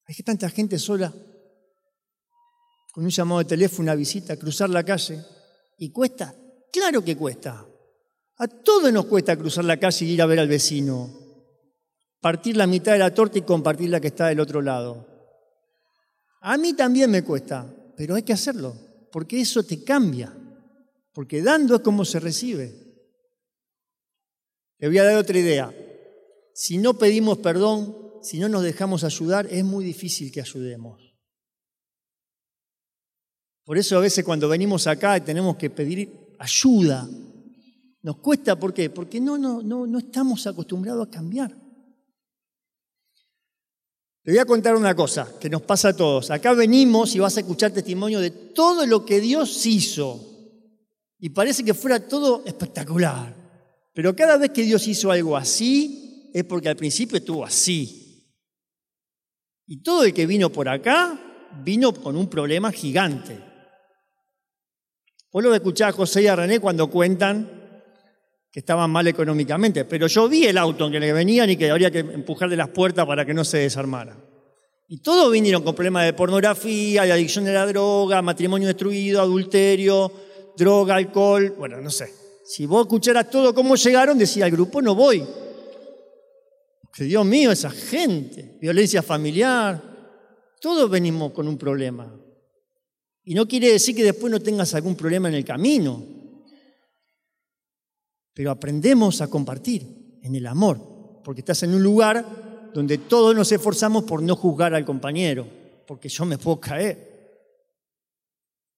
Hay 0.05 0.15
que 0.15 0.23
tanta 0.23 0.49
gente 0.49 0.79
sola, 0.79 1.13
con 2.93 3.03
un 3.03 3.09
llamado 3.09 3.39
de 3.39 3.45
teléfono, 3.45 3.83
una 3.83 3.95
visita, 3.95 4.37
cruzar 4.37 4.69
la 4.69 4.83
calle, 4.83 5.21
y 5.77 5.91
cuesta, 5.91 6.33
claro 6.71 7.03
que 7.03 7.17
cuesta. 7.17 7.65
A 8.37 8.47
todos 8.47 8.93
nos 8.93 9.07
cuesta 9.07 9.35
cruzar 9.35 9.65
la 9.65 9.77
calle 9.77 10.05
y 10.05 10.11
ir 10.11 10.21
a 10.21 10.27
ver 10.27 10.39
al 10.39 10.47
vecino 10.47 11.19
partir 12.21 12.57
la 12.57 12.67
mitad 12.67 12.93
de 12.93 12.99
la 12.99 13.13
torta 13.13 13.37
y 13.37 13.43
compartir 13.43 13.89
la 13.89 13.99
que 13.99 14.07
está 14.07 14.27
del 14.27 14.39
otro 14.39 14.61
lado. 14.61 15.07
A 16.41 16.57
mí 16.57 16.73
también 16.73 17.11
me 17.11 17.23
cuesta, 17.23 17.65
pero 17.97 18.15
hay 18.15 18.23
que 18.23 18.33
hacerlo, 18.33 18.75
porque 19.11 19.41
eso 19.41 19.63
te 19.63 19.83
cambia, 19.83 20.35
porque 21.13 21.41
dando 21.41 21.75
es 21.75 21.81
como 21.81 22.05
se 22.05 22.19
recibe. 22.19 22.89
Le 24.77 24.87
voy 24.87 24.97
a 24.97 25.03
dar 25.03 25.17
otra 25.17 25.37
idea. 25.37 25.73
Si 26.53 26.77
no 26.77 26.97
pedimos 26.97 27.39
perdón, 27.39 27.95
si 28.21 28.39
no 28.39 28.49
nos 28.49 28.63
dejamos 28.63 29.03
ayudar, 29.03 29.47
es 29.49 29.63
muy 29.63 29.83
difícil 29.83 30.31
que 30.31 30.41
ayudemos. 30.41 31.09
Por 33.63 33.77
eso 33.77 33.97
a 33.97 34.01
veces 34.01 34.25
cuando 34.25 34.49
venimos 34.49 34.87
acá 34.87 35.17
y 35.17 35.21
tenemos 35.21 35.55
que 35.57 35.69
pedir 35.69 36.35
ayuda, 36.39 37.07
nos 38.01 38.17
cuesta, 38.17 38.57
¿por 38.57 38.73
qué? 38.73 38.89
Porque 38.89 39.19
no, 39.19 39.37
no, 39.37 39.61
no, 39.61 39.85
no 39.85 39.99
estamos 39.99 40.47
acostumbrados 40.47 41.07
a 41.07 41.11
cambiar. 41.11 41.55
Te 44.29 44.33
voy 44.33 44.41
a 44.41 44.45
contar 44.45 44.75
una 44.75 44.95
cosa 44.95 45.27
que 45.39 45.49
nos 45.49 45.63
pasa 45.63 45.89
a 45.89 45.95
todos. 45.95 46.29
Acá 46.29 46.53
venimos 46.53 47.15
y 47.15 47.19
vas 47.19 47.35
a 47.35 47.39
escuchar 47.39 47.71
testimonio 47.71 48.19
de 48.19 48.29
todo 48.29 48.85
lo 48.85 49.03
que 49.03 49.19
Dios 49.19 49.65
hizo. 49.65 50.23
Y 51.17 51.29
parece 51.29 51.65
que 51.65 51.73
fuera 51.73 52.07
todo 52.07 52.43
espectacular. 52.45 53.35
Pero 53.91 54.15
cada 54.15 54.37
vez 54.37 54.51
que 54.51 54.61
Dios 54.61 54.87
hizo 54.87 55.09
algo 55.09 55.35
así, 55.35 56.29
es 56.31 56.43
porque 56.43 56.69
al 56.69 56.75
principio 56.75 57.17
estuvo 57.17 57.43
así. 57.43 58.31
Y 59.65 59.81
todo 59.81 60.03
el 60.03 60.13
que 60.13 60.27
vino 60.27 60.51
por 60.51 60.69
acá, 60.69 61.47
vino 61.63 61.91
con 61.91 62.15
un 62.15 62.29
problema 62.29 62.71
gigante. 62.71 63.43
Vos 65.31 65.43
lo 65.43 65.55
escuchar 65.55 65.89
a 65.89 65.93
José 65.93 66.21
y 66.21 66.27
a 66.27 66.35
René 66.35 66.59
cuando 66.59 66.87
cuentan 66.87 67.58
que 68.51 68.61
estaban 68.61 68.89
mal 68.89 69.07
económicamente, 69.07 69.85
pero 69.85 70.07
yo 70.07 70.27
vi 70.27 70.45
el 70.45 70.57
auto 70.57 70.87
en 70.87 70.91
que 70.91 70.99
le 70.99 71.13
venían 71.13 71.49
y 71.49 71.57
que 71.57 71.69
habría 71.69 71.91
que 71.91 71.99
empujar 71.99 72.49
de 72.49 72.55
las 72.55 72.69
puertas 72.69 73.05
para 73.05 73.25
que 73.25 73.33
no 73.33 73.43
se 73.43 73.59
desarmara. 73.59 74.17
Y 74.87 75.01
todos 75.01 75.31
vinieron 75.31 75.61
con 75.61 75.75
problemas 75.75 76.05
de 76.05 76.13
pornografía, 76.13 77.03
de 77.03 77.11
adicción 77.11 77.47
a 77.47 77.51
la 77.51 77.65
droga, 77.67 78.23
matrimonio 78.23 78.67
destruido, 78.67 79.21
adulterio, 79.21 80.11
droga, 80.57 80.95
alcohol, 80.95 81.53
bueno, 81.57 81.79
no 81.79 81.91
sé. 81.91 82.11
Si 82.43 82.65
vos 82.65 82.87
escucharas 82.87 83.29
todo 83.29 83.53
cómo 83.53 83.75
llegaron, 83.75 84.17
decía 84.17 84.45
el 84.45 84.51
grupo, 84.51 84.81
no 84.81 84.95
voy. 84.95 85.23
Que 86.91 87.03
Dios 87.03 87.23
mío, 87.23 87.51
esa 87.51 87.69
gente, 87.69 88.57
violencia 88.59 89.03
familiar, 89.03 89.79
todos 90.59 90.89
venimos 90.89 91.33
con 91.33 91.47
un 91.47 91.57
problema. 91.57 92.11
Y 93.23 93.35
no 93.35 93.47
quiere 93.47 93.71
decir 93.71 93.95
que 93.95 94.03
después 94.03 94.31
no 94.31 94.39
tengas 94.39 94.73
algún 94.73 94.95
problema 94.95 95.29
en 95.29 95.35
el 95.35 95.45
camino 95.45 96.18
pero 98.39 98.51
aprendemos 98.51 99.19
a 99.19 99.27
compartir 99.27 100.17
en 100.23 100.33
el 100.33 100.47
amor, 100.47 101.19
porque 101.25 101.41
estás 101.41 101.61
en 101.63 101.73
un 101.73 101.83
lugar 101.83 102.71
donde 102.73 102.97
todos 102.97 103.35
nos 103.35 103.51
esforzamos 103.51 104.05
por 104.05 104.23
no 104.23 104.33
juzgar 104.37 104.73
al 104.73 104.85
compañero, 104.85 105.45
porque 105.85 106.07
yo 106.07 106.23
me 106.23 106.37
puedo 106.37 106.57
caer. 106.57 107.51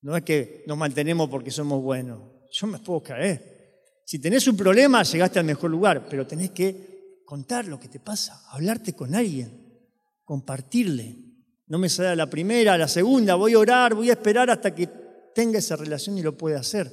No 0.00 0.16
es 0.16 0.24
que 0.24 0.64
nos 0.66 0.76
mantenemos 0.76 1.28
porque 1.28 1.52
somos 1.52 1.80
buenos, 1.80 2.18
yo 2.50 2.66
me 2.66 2.80
puedo 2.80 3.04
caer. 3.04 4.02
Si 4.04 4.18
tenés 4.18 4.48
un 4.48 4.56
problema, 4.56 5.04
llegaste 5.04 5.38
al 5.38 5.44
mejor 5.44 5.70
lugar, 5.70 6.08
pero 6.10 6.26
tenés 6.26 6.50
que 6.50 7.20
contar 7.24 7.68
lo 7.68 7.78
que 7.78 7.86
te 7.86 8.00
pasa, 8.00 8.42
hablarte 8.50 8.94
con 8.94 9.14
alguien, 9.14 9.78
compartirle. 10.24 11.18
No 11.68 11.78
me 11.78 11.88
sale 11.88 12.16
la 12.16 12.28
primera, 12.28 12.76
la 12.76 12.88
segunda, 12.88 13.36
voy 13.36 13.52
a 13.52 13.60
orar, 13.60 13.94
voy 13.94 14.10
a 14.10 14.14
esperar 14.14 14.50
hasta 14.50 14.74
que 14.74 14.88
tenga 15.32 15.60
esa 15.60 15.76
relación 15.76 16.18
y 16.18 16.22
lo 16.22 16.36
pueda 16.36 16.58
hacer. 16.58 16.90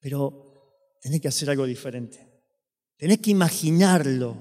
Pero 0.00 0.49
tenés 1.00 1.20
que 1.20 1.28
hacer 1.28 1.50
algo 1.50 1.66
diferente. 1.66 2.26
Tenés 2.96 3.18
que 3.18 3.30
imaginarlo. 3.30 4.36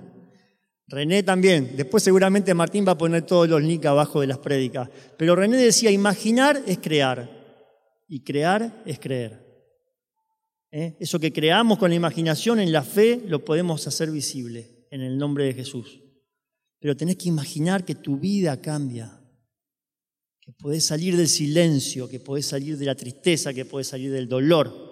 René 0.87 1.23
también, 1.23 1.75
después 1.77 2.03
seguramente 2.03 2.53
Martín 2.53 2.85
va 2.85 2.93
a 2.93 2.97
poner 2.97 3.21
todos 3.21 3.47
los 3.47 3.61
links 3.61 3.85
abajo 3.85 4.21
de 4.21 4.27
las 4.27 4.39
prédicas, 4.39 4.89
pero 5.17 5.35
René 5.35 5.57
decía, 5.57 5.91
imaginar 5.91 6.63
es 6.65 6.79
crear 6.79 7.29
y 8.07 8.23
crear 8.23 8.81
es 8.87 8.99
creer. 8.99 9.47
¿Eh? 10.71 10.97
Eso 10.99 11.19
que 11.19 11.31
creamos 11.31 11.77
con 11.77 11.91
la 11.91 11.95
imaginación 11.95 12.59
en 12.59 12.71
la 12.71 12.83
fe 12.83 13.21
lo 13.25 13.45
podemos 13.45 13.85
hacer 13.87 14.09
visible 14.09 14.87
en 14.89 15.01
el 15.01 15.17
nombre 15.17 15.45
de 15.45 15.53
Jesús. 15.53 16.01
Pero 16.79 16.97
tenés 16.97 17.17
que 17.17 17.29
imaginar 17.29 17.85
que 17.85 17.95
tu 17.95 18.17
vida 18.17 18.59
cambia, 18.59 19.21
que 20.41 20.53
podés 20.53 20.85
salir 20.85 21.15
del 21.15 21.27
silencio, 21.27 22.09
que 22.09 22.19
podés 22.19 22.47
salir 22.47 22.77
de 22.77 22.85
la 22.85 22.95
tristeza, 22.95 23.53
que 23.53 23.65
podés 23.65 23.87
salir 23.87 24.11
del 24.11 24.27
dolor 24.27 24.88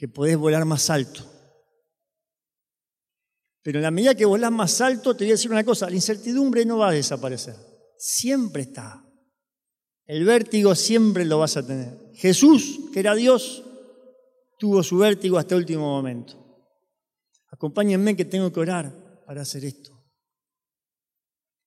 que 0.00 0.08
podés 0.08 0.38
volar 0.38 0.64
más 0.64 0.88
alto. 0.88 1.20
Pero 3.62 3.80
en 3.80 3.82
la 3.82 3.90
medida 3.90 4.14
que 4.14 4.24
volás 4.24 4.50
más 4.50 4.80
alto, 4.80 5.14
te 5.14 5.24
voy 5.24 5.32
a 5.32 5.34
decir 5.34 5.50
una 5.50 5.62
cosa, 5.62 5.90
la 5.90 5.94
incertidumbre 5.94 6.64
no 6.64 6.78
va 6.78 6.88
a 6.88 6.92
desaparecer. 6.92 7.54
Siempre 7.98 8.62
está. 8.62 9.04
El 10.06 10.24
vértigo 10.24 10.74
siempre 10.74 11.26
lo 11.26 11.40
vas 11.40 11.58
a 11.58 11.66
tener. 11.66 11.98
Jesús, 12.14 12.80
que 12.94 13.00
era 13.00 13.14
Dios, 13.14 13.62
tuvo 14.58 14.82
su 14.82 14.96
vértigo 14.96 15.36
hasta 15.36 15.54
el 15.54 15.60
último 15.60 15.82
momento. 15.82 16.64
Acompáñenme 17.50 18.16
que 18.16 18.24
tengo 18.24 18.50
que 18.50 18.60
orar 18.60 19.22
para 19.26 19.42
hacer 19.42 19.66
esto. 19.66 20.02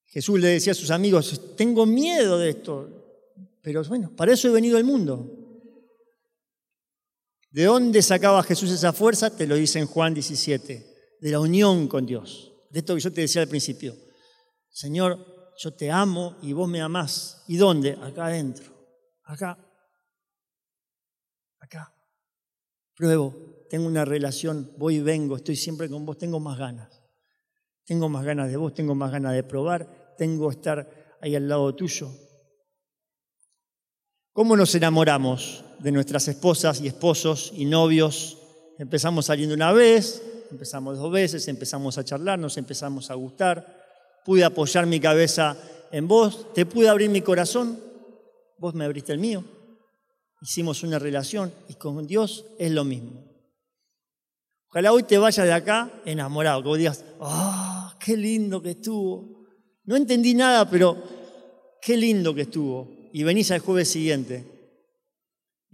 Jesús 0.06 0.40
le 0.40 0.48
decía 0.48 0.72
a 0.72 0.74
sus 0.74 0.90
amigos, 0.90 1.54
tengo 1.56 1.86
miedo 1.86 2.36
de 2.36 2.50
esto, 2.50 3.30
pero 3.62 3.84
bueno, 3.84 4.10
para 4.16 4.32
eso 4.32 4.48
he 4.48 4.52
venido 4.52 4.76
al 4.76 4.82
mundo, 4.82 5.43
¿De 7.54 7.66
dónde 7.66 8.02
sacaba 8.02 8.42
Jesús 8.42 8.72
esa 8.72 8.92
fuerza? 8.92 9.30
Te 9.30 9.46
lo 9.46 9.54
dice 9.54 9.78
en 9.78 9.86
Juan 9.86 10.12
17, 10.12 11.16
de 11.20 11.30
la 11.30 11.38
unión 11.38 11.86
con 11.86 12.04
Dios. 12.04 12.52
De 12.68 12.80
esto 12.80 12.96
que 12.96 13.00
yo 13.00 13.12
te 13.12 13.20
decía 13.20 13.42
al 13.42 13.48
principio. 13.48 13.94
Señor, 14.70 15.54
yo 15.58 15.72
te 15.72 15.88
amo 15.88 16.36
y 16.42 16.52
vos 16.52 16.68
me 16.68 16.80
amás. 16.80 17.44
¿Y 17.46 17.56
dónde? 17.56 17.92
Acá 18.02 18.26
adentro. 18.26 18.74
Acá. 19.22 19.56
Acá. 21.60 21.94
Pruebo, 22.96 23.36
tengo 23.70 23.86
una 23.86 24.04
relación, 24.04 24.72
voy 24.76 24.96
y 24.96 25.02
vengo, 25.02 25.36
estoy 25.36 25.54
siempre 25.54 25.88
con 25.88 26.04
vos, 26.04 26.18
tengo 26.18 26.40
más 26.40 26.58
ganas. 26.58 27.04
Tengo 27.84 28.08
más 28.08 28.24
ganas 28.24 28.50
de 28.50 28.56
vos, 28.56 28.74
tengo 28.74 28.96
más 28.96 29.12
ganas 29.12 29.32
de 29.32 29.44
probar, 29.44 30.16
tengo 30.18 30.50
estar 30.50 31.16
ahí 31.20 31.36
al 31.36 31.48
lado 31.48 31.72
tuyo. 31.76 32.10
¿Cómo 34.32 34.56
nos 34.56 34.74
enamoramos 34.74 35.64
de 35.84 35.92
nuestras 35.92 36.26
esposas 36.28 36.80
y 36.80 36.86
esposos 36.86 37.52
y 37.54 37.66
novios? 37.66 38.38
Empezamos 38.78 39.26
saliendo 39.26 39.54
una 39.54 39.70
vez, 39.70 40.22
empezamos 40.50 40.96
dos 40.96 41.12
veces, 41.12 41.46
empezamos 41.46 41.98
a 41.98 42.04
charlar, 42.04 42.38
nos 42.38 42.56
empezamos 42.56 43.10
a 43.10 43.14
gustar. 43.14 43.84
Pude 44.24 44.44
apoyar 44.44 44.86
mi 44.86 44.98
cabeza 44.98 45.58
en 45.92 46.08
vos, 46.08 46.54
te 46.54 46.64
pude 46.64 46.88
abrir 46.88 47.10
mi 47.10 47.20
corazón, 47.20 47.78
vos 48.56 48.74
me 48.74 48.86
abriste 48.86 49.12
el 49.12 49.18
mío, 49.18 49.44
hicimos 50.40 50.82
una 50.82 50.98
relación 50.98 51.52
y 51.68 51.74
con 51.74 52.06
Dios 52.06 52.46
es 52.58 52.72
lo 52.72 52.84
mismo. 52.84 53.22
Ojalá 54.70 54.90
hoy 54.90 55.02
te 55.02 55.18
vayas 55.18 55.44
de 55.44 55.52
acá 55.52 55.92
enamorado, 56.06 56.62
que 56.62 56.68
vos 56.68 56.78
digas, 56.78 57.04
¡ah, 57.20 57.94
qué 58.00 58.16
lindo 58.16 58.62
que 58.62 58.70
estuvo! 58.70 59.44
No 59.84 59.96
entendí 59.96 60.32
nada, 60.32 60.68
pero 60.70 60.96
qué 61.82 61.94
lindo 61.94 62.34
que 62.34 62.42
estuvo. 62.42 62.90
Y 63.12 63.22
venís 63.22 63.50
al 63.50 63.60
jueves 63.60 63.90
siguiente. 63.90 64.53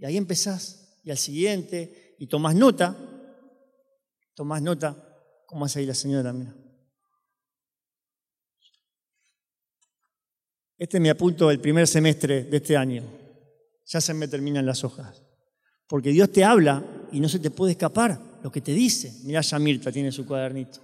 Y 0.01 0.05
ahí 0.05 0.17
empezás, 0.17 0.97
y 1.03 1.11
al 1.11 1.17
siguiente, 1.19 2.15
y 2.17 2.25
tomás 2.25 2.55
nota, 2.55 2.97
tomás 4.33 4.59
nota, 4.59 4.97
¿cómo 5.45 5.65
hace 5.65 5.79
ahí 5.79 5.85
la 5.85 5.93
señora? 5.93 6.33
Mira. 6.33 6.55
Este 10.75 10.97
es 10.97 11.01
mi 11.01 11.09
apunto 11.09 11.49
del 11.49 11.59
primer 11.59 11.87
semestre 11.87 12.45
de 12.45 12.57
este 12.57 12.75
año. 12.75 13.03
Ya 13.85 14.01
se 14.01 14.15
me 14.15 14.27
terminan 14.27 14.65
las 14.65 14.83
hojas. 14.83 15.21
Porque 15.87 16.09
Dios 16.09 16.31
te 16.31 16.43
habla 16.43 16.83
y 17.11 17.19
no 17.19 17.29
se 17.29 17.37
te 17.37 17.51
puede 17.51 17.73
escapar 17.73 18.19
lo 18.41 18.51
que 18.51 18.61
te 18.61 18.71
dice. 18.73 19.13
Mirá, 19.23 19.41
ya 19.41 19.59
Mirta 19.59 19.91
tiene 19.91 20.11
su 20.11 20.25
cuadernito. 20.25 20.79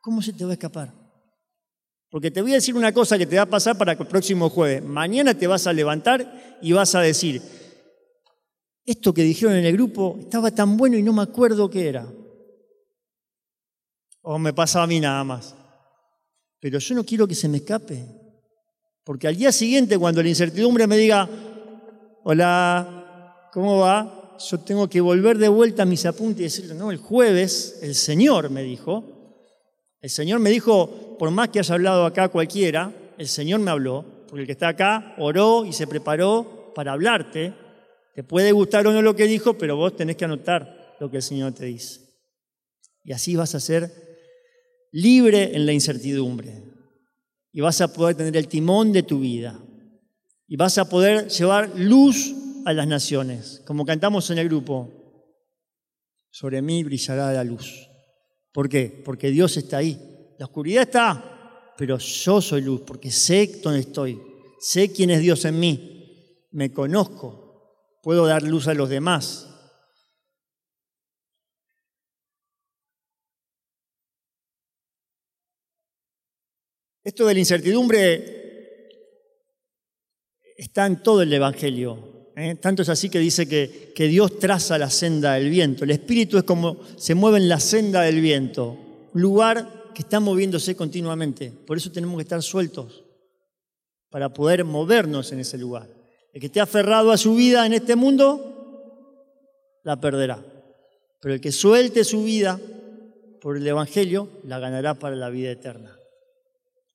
¿Cómo 0.00 0.22
se 0.22 0.32
te 0.32 0.44
va 0.44 0.50
a 0.50 0.54
escapar? 0.54 0.94
Porque 2.08 2.30
te 2.30 2.40
voy 2.40 2.52
a 2.52 2.56
decir 2.56 2.76
una 2.76 2.92
cosa 2.92 3.18
que 3.18 3.26
te 3.26 3.34
va 3.34 3.42
a 3.42 3.46
pasar 3.46 3.76
para 3.76 3.92
el 3.92 4.06
próximo 4.06 4.48
jueves. 4.50 4.84
Mañana 4.84 5.34
te 5.34 5.48
vas 5.48 5.66
a 5.66 5.72
levantar 5.72 6.58
y 6.62 6.70
vas 6.70 6.94
a 6.94 7.00
decir, 7.00 7.42
esto 8.84 9.14
que 9.14 9.22
dijeron 9.22 9.54
en 9.54 9.64
el 9.64 9.72
grupo 9.72 10.16
estaba 10.20 10.50
tan 10.50 10.76
bueno 10.76 10.96
y 10.96 11.02
no 11.02 11.12
me 11.12 11.22
acuerdo 11.22 11.70
qué 11.70 11.88
era. 11.88 12.06
O 14.22 14.38
me 14.38 14.52
pasaba 14.52 14.84
a 14.84 14.88
mí 14.88 15.00
nada 15.00 15.22
más. 15.24 15.54
Pero 16.60 16.78
yo 16.78 16.94
no 16.94 17.04
quiero 17.04 17.26
que 17.26 17.34
se 17.34 17.48
me 17.48 17.58
escape. 17.58 18.04
Porque 19.04 19.26
al 19.26 19.36
día 19.36 19.50
siguiente, 19.50 19.98
cuando 19.98 20.22
la 20.22 20.28
incertidumbre 20.28 20.86
me 20.86 20.96
diga, 20.96 21.28
hola, 22.22 23.48
¿cómo 23.52 23.78
va? 23.78 24.22
yo 24.50 24.58
tengo 24.58 24.88
que 24.88 25.00
volver 25.00 25.38
de 25.38 25.48
vuelta 25.48 25.82
a 25.82 25.86
mis 25.86 26.04
apuntes 26.06 26.40
y 26.40 26.44
decirle, 26.44 26.74
no, 26.74 26.90
el 26.90 26.98
jueves 26.98 27.78
el 27.82 27.94
Señor 27.94 28.50
me 28.50 28.62
dijo, 28.62 29.04
el 30.00 30.10
Señor 30.10 30.40
me 30.40 30.50
dijo, 30.50 31.16
por 31.18 31.30
más 31.30 31.48
que 31.48 31.60
haya 31.60 31.74
hablado 31.74 32.04
acá 32.04 32.28
cualquiera, 32.28 32.92
el 33.18 33.28
Señor 33.28 33.60
me 33.60 33.70
habló, 33.70 34.04
porque 34.26 34.40
el 34.40 34.46
que 34.46 34.52
está 34.52 34.68
acá 34.68 35.14
oró 35.18 35.64
y 35.64 35.72
se 35.72 35.86
preparó 35.86 36.72
para 36.74 36.92
hablarte. 36.92 37.54
Te 38.14 38.22
puede 38.22 38.52
gustar 38.52 38.86
o 38.86 38.92
no 38.92 39.02
lo 39.02 39.16
que 39.16 39.26
dijo, 39.26 39.56
pero 39.56 39.76
vos 39.76 39.96
tenés 39.96 40.16
que 40.16 40.24
anotar 40.24 40.96
lo 41.00 41.10
que 41.10 41.18
el 41.18 41.22
Señor 41.22 41.52
te 41.52 41.66
dice. 41.66 42.00
Y 43.04 43.12
así 43.12 43.36
vas 43.36 43.54
a 43.54 43.60
ser 43.60 43.90
libre 44.92 45.54
en 45.56 45.66
la 45.66 45.72
incertidumbre. 45.72 46.62
Y 47.52 47.60
vas 47.60 47.80
a 47.80 47.92
poder 47.92 48.16
tener 48.16 48.36
el 48.36 48.48
timón 48.48 48.92
de 48.92 49.02
tu 49.02 49.20
vida. 49.20 49.58
Y 50.46 50.56
vas 50.56 50.78
a 50.78 50.88
poder 50.88 51.28
llevar 51.28 51.72
luz 51.76 52.34
a 52.64 52.72
las 52.72 52.86
naciones, 52.86 53.62
como 53.66 53.84
cantamos 53.84 54.30
en 54.30 54.38
el 54.38 54.48
grupo, 54.48 54.90
sobre 56.30 56.62
mí 56.62 56.84
brillará 56.84 57.32
la 57.32 57.44
luz. 57.44 57.88
¿Por 58.52 58.68
qué? 58.68 59.02
Porque 59.04 59.30
Dios 59.30 59.56
está 59.56 59.78
ahí. 59.78 59.98
La 60.38 60.46
oscuridad 60.46 60.84
está, 60.84 61.74
pero 61.76 61.98
yo 61.98 62.40
soy 62.40 62.62
luz, 62.62 62.82
porque 62.86 63.10
sé 63.10 63.60
dónde 63.62 63.80
estoy, 63.80 64.20
sé 64.60 64.92
quién 64.92 65.10
es 65.10 65.20
Dios 65.20 65.44
en 65.44 65.58
mí, 65.58 66.48
me 66.52 66.72
conozco, 66.72 67.41
puedo 68.02 68.26
dar 68.26 68.42
luz 68.42 68.68
a 68.68 68.74
los 68.74 68.90
demás. 68.90 69.48
Esto 77.04 77.26
de 77.26 77.34
la 77.34 77.40
incertidumbre 77.40 78.42
está 80.56 80.86
en 80.86 81.02
todo 81.02 81.22
el 81.22 81.32
Evangelio. 81.32 82.30
¿eh? 82.36 82.56
Tanto 82.56 82.82
es 82.82 82.88
así 82.88 83.08
que 83.08 83.18
dice 83.18 83.48
que, 83.48 83.92
que 83.94 84.06
Dios 84.06 84.38
traza 84.38 84.78
la 84.78 84.90
senda 84.90 85.34
del 85.34 85.50
viento. 85.50 85.84
El 85.84 85.90
espíritu 85.90 86.38
es 86.38 86.44
como 86.44 86.78
se 86.96 87.14
mueve 87.14 87.38
en 87.38 87.48
la 87.48 87.58
senda 87.58 88.02
del 88.02 88.20
viento, 88.20 88.78
un 89.12 89.20
lugar 89.20 89.90
que 89.94 90.02
está 90.02 90.20
moviéndose 90.20 90.76
continuamente. 90.76 91.50
Por 91.50 91.76
eso 91.76 91.90
tenemos 91.90 92.16
que 92.16 92.22
estar 92.22 92.42
sueltos 92.42 93.04
para 94.08 94.32
poder 94.32 94.64
movernos 94.64 95.32
en 95.32 95.40
ese 95.40 95.58
lugar. 95.58 96.01
El 96.32 96.40
que 96.40 96.46
esté 96.46 96.60
aferrado 96.60 97.12
a 97.12 97.18
su 97.18 97.34
vida 97.34 97.66
en 97.66 97.74
este 97.74 97.94
mundo, 97.94 98.52
la 99.84 100.00
perderá. 100.00 100.42
Pero 101.20 101.34
el 101.34 101.40
que 101.40 101.52
suelte 101.52 102.04
su 102.04 102.24
vida 102.24 102.58
por 103.40 103.56
el 103.56 103.66
Evangelio, 103.66 104.28
la 104.44 104.58
ganará 104.58 104.94
para 104.94 105.16
la 105.16 105.28
vida 105.28 105.50
eterna. 105.50 105.98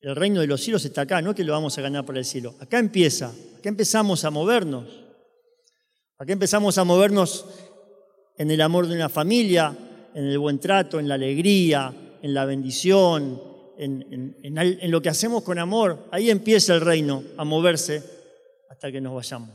El 0.02 0.15
reino 0.15 0.41
de 0.41 0.47
los 0.47 0.62
cielos 0.62 0.86
está 0.86 1.02
acá, 1.02 1.21
no 1.21 1.36
que 1.36 1.43
lo 1.43 1.54
vamos 1.54 1.78
a 1.78 1.82
ganar 1.82 2.06
para 2.06 2.19
el 2.19 2.26
cielo. 2.26 2.56
Acá 2.60 2.80
empieza, 2.80 3.34
acá 3.58 3.69
empezamos 3.69 4.23
a 4.23 4.32
movernos. 4.32 4.86
Aquí 6.17 6.32
empezamos 6.32 6.78
a 6.78 6.84
movernos 6.84 7.45
en 8.38 8.50
el 8.50 8.62
amor 8.62 8.88
de 8.88 8.95
una 8.95 9.10
familia, 9.10 9.76
en 10.13 10.26
el 10.26 10.39
buen 10.39 10.60
trato, 10.60 11.00
en 11.00 11.08
la 11.08 11.15
alegría, 11.15 11.93
en 12.21 12.34
la 12.34 12.45
bendición, 12.45 13.41
en, 13.78 14.36
en, 14.41 14.91
lo 14.91 15.02
que 15.02 15.10
hacemos 15.10 15.43
con 15.43 15.60
amor. 15.60 16.08
Ahí 16.12 16.32
empieza 16.32 16.73
el 16.73 16.82
reino 16.82 17.23
a 17.38 17.43
moverse 17.43 18.16
hasta 18.69 18.91
que 18.91 19.01
nos 19.01 19.13
vayamos. 19.13 19.49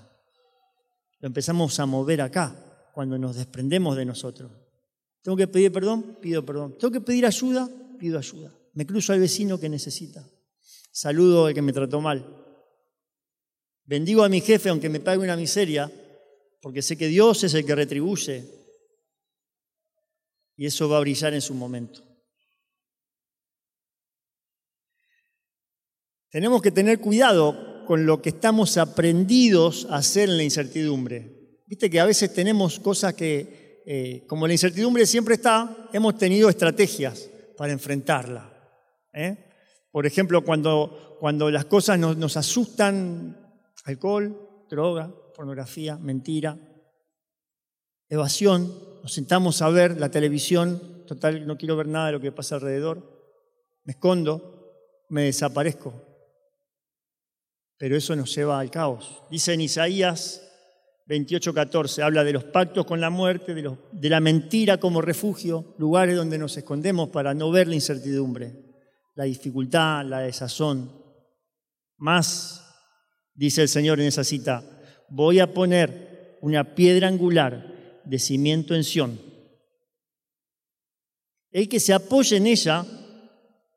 Lo 1.21 1.29
empezamos 1.29 1.79
a 1.79 1.87
mover 1.87 2.21
acá, 2.21 2.91
cuando 2.93 3.19
nos 3.19 3.37
desprendemos 3.37 3.97
de 3.97 4.05
nosotros. 4.05 4.51
¿Tengo 5.23 5.37
que 5.37 5.47
pedir 5.47 5.73
perdón? 5.73 6.19
Pido 6.21 6.45
perdón. 6.45 6.77
¿Tengo 6.79 6.93
que 6.93 7.01
pedir 7.01 7.27
ayuda? 7.27 7.69
Pido 7.99 8.19
ayuda. 8.19 8.53
Me 8.75 8.87
cruzo 8.87 9.13
al 9.13 9.21
vecino 9.21 9.59
que 9.59 9.69
necesita. 9.69 10.25
Saludo 10.91 11.47
al 11.47 11.55
que 11.55 11.63
me 11.63 11.73
trató 11.73 12.01
mal. 12.01 12.25
Bendigo 13.85 14.25
a 14.25 14.29
mi 14.29 14.41
jefe 14.41 14.69
aunque 14.69 14.89
me 14.89 15.01
pague 15.01 15.23
una 15.23 15.37
miseria 15.37 15.91
porque 16.61 16.83
sé 16.83 16.97
que 16.97 17.09
Dios 17.09 17.43
es 17.45 17.55
el 17.55 17.65
que 17.65 17.75
retribuye 17.75 18.45
y 20.57 20.67
eso 20.67 20.89
va 20.89 20.99
a 20.99 21.01
brillar 21.01 21.35
en 21.35 21.41
su 21.41 21.55
momento. 21.55 22.03
Tenemos 26.31 26.63
que 26.63 26.71
tener 26.71 27.01
cuidado 27.01 27.72
con 27.93 28.07
lo 28.07 28.23
que 28.23 28.31
estamos 28.31 28.79
aprendidos 28.79 29.87
a 29.91 29.97
hacer 29.97 30.31
en 30.31 30.39
la 30.39 30.43
incertidumbre. 30.43 31.61
Viste 31.67 31.91
que 31.91 32.01
a 32.01 32.07
veces 32.07 32.33
tenemos 32.33 32.81
cosas 32.81 33.13
que, 33.13 33.83
eh, 33.85 34.25
como 34.27 34.47
la 34.47 34.55
incertidumbre 34.55 35.05
siempre 35.05 35.35
está, 35.35 35.91
hemos 35.93 36.17
tenido 36.17 36.49
estrategias 36.49 37.29
para 37.55 37.71
enfrentarla. 37.71 38.51
¿eh? 39.13 39.37
Por 39.91 40.07
ejemplo, 40.07 40.43
cuando, 40.43 41.19
cuando 41.21 41.51
las 41.51 41.67
cosas 41.67 41.99
nos, 41.99 42.17
nos 42.17 42.35
asustan, 42.39 43.37
alcohol, 43.85 44.65
droga, 44.71 45.15
pornografía, 45.37 45.99
mentira, 45.99 46.59
evasión, 48.09 48.73
nos 49.03 49.13
sentamos 49.13 49.61
a 49.61 49.69
ver 49.69 50.01
la 50.01 50.11
televisión, 50.11 51.05
total, 51.07 51.47
no 51.47 51.59
quiero 51.59 51.77
ver 51.77 51.89
nada 51.89 52.07
de 52.07 52.13
lo 52.13 52.21
que 52.21 52.33
pasa 52.33 52.55
alrededor, 52.55 53.03
me 53.85 53.93
escondo, 53.93 55.05
me 55.11 55.25
desaparezco. 55.25 56.12
Pero 57.83 57.97
eso 57.97 58.15
nos 58.15 58.33
lleva 58.33 58.61
al 58.61 58.71
caos. 58.71 59.25
Dice 59.29 59.55
en 59.55 59.61
Isaías 59.61 60.41
28:14, 61.09 62.05
habla 62.05 62.23
de 62.23 62.33
los 62.33 62.45
pactos 62.45 62.87
con 62.87 63.01
la 63.01 63.11
muerte, 63.11 63.55
de, 63.55 63.77
de 63.91 64.09
la 64.09 64.21
mentira 64.21 64.77
como 64.79 65.01
refugio, 65.01 65.75
lugares 65.79 66.15
donde 66.15 66.39
nos 66.39 66.57
escondemos 66.57 67.09
para 67.09 67.35
no 67.35 67.51
ver 67.51 67.67
la 67.67 67.75
incertidumbre, 67.75 68.55
la 69.17 69.25
dificultad, 69.25 70.05
la 70.05 70.21
desazón. 70.21 70.93
Más, 71.97 72.65
dice 73.35 73.63
el 73.63 73.69
Señor 73.69 73.99
en 73.99 74.07
esa 74.07 74.23
cita, 74.23 74.63
voy 75.09 75.41
a 75.41 75.53
poner 75.53 76.39
una 76.41 76.77
piedra 76.77 77.09
angular 77.09 78.01
de 78.05 78.19
cimiento 78.21 78.77
en 78.77 78.85
Sión. 78.85 79.21
El 81.51 81.69
que 81.69 81.81
se 81.81 81.95
apoye 81.95 82.37
en 82.37 82.47
ella 82.47 82.87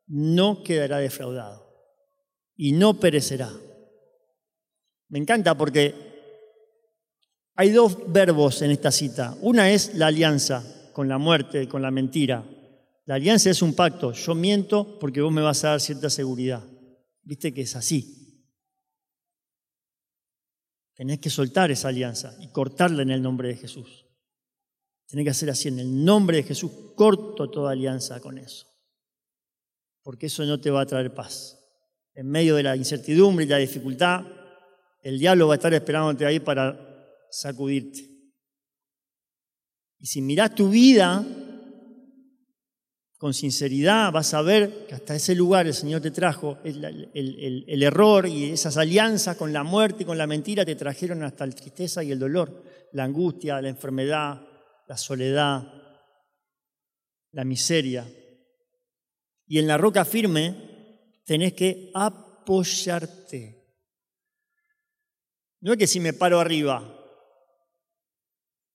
no 0.06 0.62
quedará 0.62 0.98
defraudado 0.98 1.66
y 2.54 2.70
no 2.70 3.00
perecerá. 3.00 3.50
Me 5.08 5.18
encanta 5.18 5.56
porque 5.56 5.94
hay 7.54 7.70
dos 7.70 8.12
verbos 8.12 8.62
en 8.62 8.70
esta 8.70 8.90
cita. 8.90 9.36
Una 9.40 9.70
es 9.70 9.94
la 9.94 10.08
alianza 10.08 10.90
con 10.92 11.08
la 11.08 11.18
muerte 11.18 11.68
con 11.68 11.82
la 11.82 11.90
mentira. 11.90 12.42
La 13.04 13.16
alianza 13.16 13.50
es 13.50 13.62
un 13.62 13.74
pacto. 13.74 14.12
Yo 14.12 14.34
miento 14.34 14.98
porque 14.98 15.20
vos 15.20 15.32
me 15.32 15.42
vas 15.42 15.62
a 15.64 15.68
dar 15.68 15.80
cierta 15.80 16.10
seguridad. 16.10 16.64
Viste 17.22 17.52
que 17.52 17.62
es 17.62 17.76
así. 17.76 18.16
Tenés 20.94 21.18
que 21.18 21.28
soltar 21.28 21.70
esa 21.70 21.88
alianza 21.88 22.34
y 22.40 22.48
cortarla 22.48 23.02
en 23.02 23.10
el 23.10 23.20
nombre 23.20 23.48
de 23.48 23.56
Jesús. 23.56 24.06
Tenés 25.06 25.24
que 25.24 25.30
hacer 25.30 25.50
así, 25.50 25.68
en 25.68 25.78
el 25.78 26.04
nombre 26.04 26.38
de 26.38 26.42
Jesús, 26.42 26.70
corto 26.94 27.50
toda 27.50 27.72
alianza 27.72 28.18
con 28.20 28.38
eso. 28.38 28.66
Porque 30.02 30.26
eso 30.26 30.44
no 30.44 30.60
te 30.60 30.70
va 30.70 30.80
a 30.80 30.86
traer 30.86 31.14
paz. 31.14 31.58
En 32.14 32.28
medio 32.28 32.56
de 32.56 32.62
la 32.62 32.74
incertidumbre 32.74 33.44
y 33.44 33.48
la 33.48 33.58
dificultad, 33.58 34.24
el 35.06 35.20
diablo 35.20 35.46
va 35.46 35.54
a 35.54 35.58
estar 35.58 35.72
esperándote 35.72 36.26
ahí 36.26 36.40
para 36.40 36.76
sacudirte. 37.30 38.10
Y 40.00 40.06
si 40.06 40.20
mirás 40.20 40.52
tu 40.52 40.68
vida 40.68 41.24
con 43.16 43.32
sinceridad, 43.32 44.10
vas 44.10 44.34
a 44.34 44.42
ver 44.42 44.84
que 44.88 44.96
hasta 44.96 45.14
ese 45.14 45.36
lugar 45.36 45.68
el 45.68 45.74
Señor 45.74 46.00
te 46.00 46.10
trajo. 46.10 46.58
El, 46.64 47.12
el, 47.14 47.82
error 47.84 48.26
y 48.26 48.50
esas 48.50 48.76
alianzas 48.78 49.36
con 49.36 49.52
la 49.52 49.62
muerte 49.62 50.02
y 50.02 50.06
con 50.06 50.18
la 50.18 50.26
mentira 50.26 50.64
te 50.64 50.74
trajeron 50.74 51.22
hasta 51.22 51.46
la 51.46 51.54
tristeza 51.54 52.02
y 52.02 52.10
el 52.10 52.18
dolor, 52.18 52.64
la 52.90 53.04
angustia, 53.04 53.62
la 53.62 53.68
enfermedad, 53.68 54.44
la 54.88 54.96
soledad, 54.96 55.72
la 57.30 57.44
miseria. 57.44 58.04
Y 59.46 59.60
en 59.60 59.68
la 59.68 59.78
roca 59.78 60.04
firme 60.04 61.20
tenés 61.24 61.52
que 61.52 61.92
apoyarte. 61.94 63.55
No 65.66 65.72
es 65.72 65.78
que 65.78 65.88
si 65.88 65.98
me 65.98 66.12
paro 66.12 66.38
arriba 66.38 66.92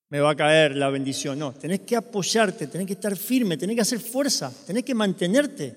me 0.09 0.19
va 0.19 0.31
a 0.31 0.35
caer 0.35 0.75
la 0.75 0.89
bendición. 0.89 1.39
No, 1.39 1.53
tenés 1.53 1.79
que 1.79 1.95
apoyarte, 1.95 2.67
tenés 2.67 2.85
que 2.85 2.93
estar 2.93 3.15
firme, 3.15 3.55
tenés 3.55 3.77
que 3.77 3.81
hacer 3.81 4.01
fuerza, 4.01 4.53
tenés 4.67 4.83
que 4.83 4.93
mantenerte. 4.93 5.73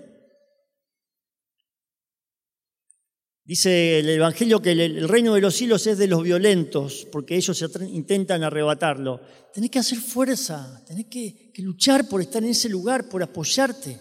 Dice 3.45 4.01
el 4.01 4.09
Evangelio 4.09 4.61
que 4.61 4.73
el 4.73 5.09
reino 5.09 5.35
de 5.35 5.41
los 5.41 5.55
cielos 5.55 5.87
es 5.87 5.99
de 5.99 6.09
los 6.09 6.21
violentos, 6.21 7.07
porque 7.13 7.37
ellos 7.37 7.65
intentan 7.93 8.43
arrebatarlo. 8.43 9.21
Tenés 9.53 9.71
que 9.71 9.79
hacer 9.79 9.99
fuerza, 9.99 10.83
tenés 10.85 11.07
que, 11.07 11.53
luchar 11.59 12.09
por 12.09 12.23
estar 12.23 12.43
en 12.43 12.51
ese 12.51 12.69
lugar, 12.69 13.09
por 13.09 13.23
apoyarte. 13.23 14.01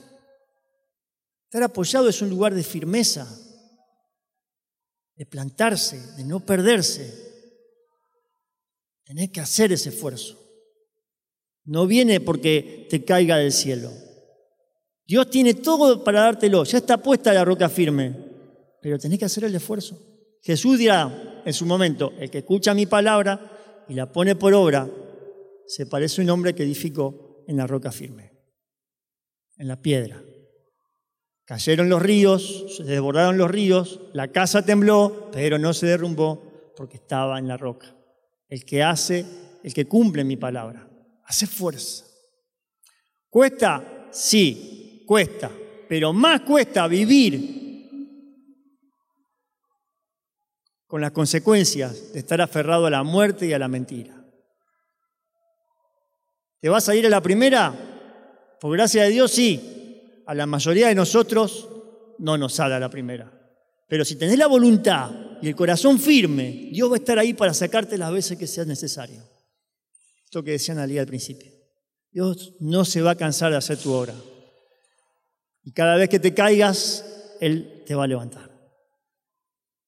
Estar 1.44 1.62
apoyado 1.62 2.10
es 2.10 2.24
un 2.24 2.30
lugar 2.30 2.56
de 2.56 2.64
firmeza, 2.64 3.28
de 5.16 5.26
plantarse, 5.26 6.16
de 6.16 6.24
no 6.24 6.40
perderse. 6.40 7.32
Tenés 9.04 9.30
que 9.32 9.42
hacer 9.42 9.72
ese 9.72 9.90
esfuerzo. 9.90 10.40
No 11.66 11.88
viene 11.88 12.20
porque 12.20 12.88
te 12.90 13.04
caiga 13.04 13.38
del 13.38 13.52
cielo. 13.52 13.92
Dios 15.06 15.30
tiene 15.30 15.54
todo 15.54 16.04
para 16.04 16.22
dártelo, 16.22 16.64
ya 16.64 16.78
está 16.78 16.98
puesta 16.98 17.34
la 17.34 17.46
roca 17.46 17.70
firme, 17.70 18.16
pero 18.82 18.98
tenés 18.98 19.20
que 19.20 19.26
hacer 19.26 19.44
el 19.44 19.56
esfuerzo. 19.56 20.00
Jesús 20.42 20.78
dirá 20.78 21.42
en 21.46 21.54
su 21.54 21.66
momento, 21.66 22.14
el 22.20 22.30
que 22.30 22.40
escucha 22.40 22.74
mi 22.74 22.86
palabra 22.86 23.86
y 23.88 23.94
la 23.94 24.12
pone 24.12 24.36
por 24.36 24.54
obra, 24.54 24.90
se 25.68 25.86
parece 25.86 26.22
a 26.22 26.24
un 26.24 26.30
hombre 26.30 26.54
que 26.54 26.64
edificó 26.64 27.44
en 27.48 27.58
la 27.58 27.68
roca 27.68 27.92
firme, 27.92 28.32
en 29.58 29.68
la 29.68 29.82
piedra. 29.82 30.22
Cayeron 31.46 31.90
los 31.90 32.02
ríos, 32.02 32.78
se 32.78 32.84
desbordaron 32.84 33.38
los 33.38 33.52
ríos, 33.52 34.00
la 34.14 34.30
casa 34.30 34.64
tembló, 34.64 35.30
pero 35.32 35.60
no 35.60 35.74
se 35.74 35.88
derrumbó 35.88 36.72
porque 36.76 36.98
estaba 36.98 37.38
en 37.38 37.48
la 37.48 37.58
roca 37.58 37.94
el 38.54 38.66
que 38.66 38.84
hace, 38.84 39.26
el 39.64 39.74
que 39.74 39.88
cumple 39.88 40.24
mi 40.24 40.38
palabra. 40.38 40.88
Hace 41.26 41.48
fuerza. 41.48 42.06
¿Cuesta? 43.28 44.10
Sí, 44.12 45.04
cuesta. 45.08 45.50
Pero 45.90 46.14
más 46.14 46.42
cuesta 46.42 46.88
vivir 46.88 47.62
con 50.86 51.02
las 51.02 51.10
consecuencias 51.10 52.14
de 52.14 52.20
estar 52.20 52.40
aferrado 52.42 52.86
a 52.86 52.92
la 52.92 53.02
muerte 53.02 53.48
y 53.48 53.54
a 53.54 53.58
la 53.58 53.68
mentira. 53.68 54.24
¿Te 56.60 56.70
vas 56.70 56.88
a 56.88 56.96
ir 56.96 57.08
a 57.08 57.10
la 57.10 57.22
primera? 57.22 57.74
Por 58.62 58.74
gracia 58.74 59.02
de 59.02 59.10
Dios, 59.10 59.32
sí. 59.32 59.73
A 60.26 60.34
la 60.34 60.46
mayoría 60.46 60.88
de 60.88 60.96
nosotros 60.96 61.68
no 62.20 62.38
nos 62.38 62.54
sale 62.54 62.80
la 62.80 62.90
primera. 62.90 63.32
Pero 63.88 64.06
si 64.06 64.16
tenés 64.16 64.38
la 64.38 64.48
voluntad 64.48 65.12
y 65.42 65.48
el 65.48 65.56
corazón 65.56 66.00
firme, 66.00 66.70
Dios 66.72 66.90
va 66.90 66.96
a 66.96 66.98
estar 66.98 67.20
ahí 67.20 67.34
para 67.34 67.54
sacarte 67.54 67.98
las 67.98 68.12
veces 68.12 68.38
que 68.38 68.48
sea 68.48 68.66
necesario. 68.66 69.22
Esto 70.24 70.44
que 70.44 70.52
decían 70.52 70.80
allí 70.80 70.98
al 70.98 71.06
principio. 71.06 71.52
Dios 72.12 72.54
no 72.60 72.86
se 72.86 73.02
va 73.02 73.12
a 73.12 73.16
cansar 73.16 73.52
de 73.52 73.58
hacer 73.58 73.78
tu 73.78 73.92
obra. 73.92 74.16
Y 75.64 75.72
cada 75.72 75.96
vez 75.96 76.10
que 76.10 76.20
te 76.20 76.34
caigas, 76.34 77.06
Él 77.40 77.84
te 77.86 77.96
va 77.96 78.06
a 78.06 78.08
levantar. 78.08 78.52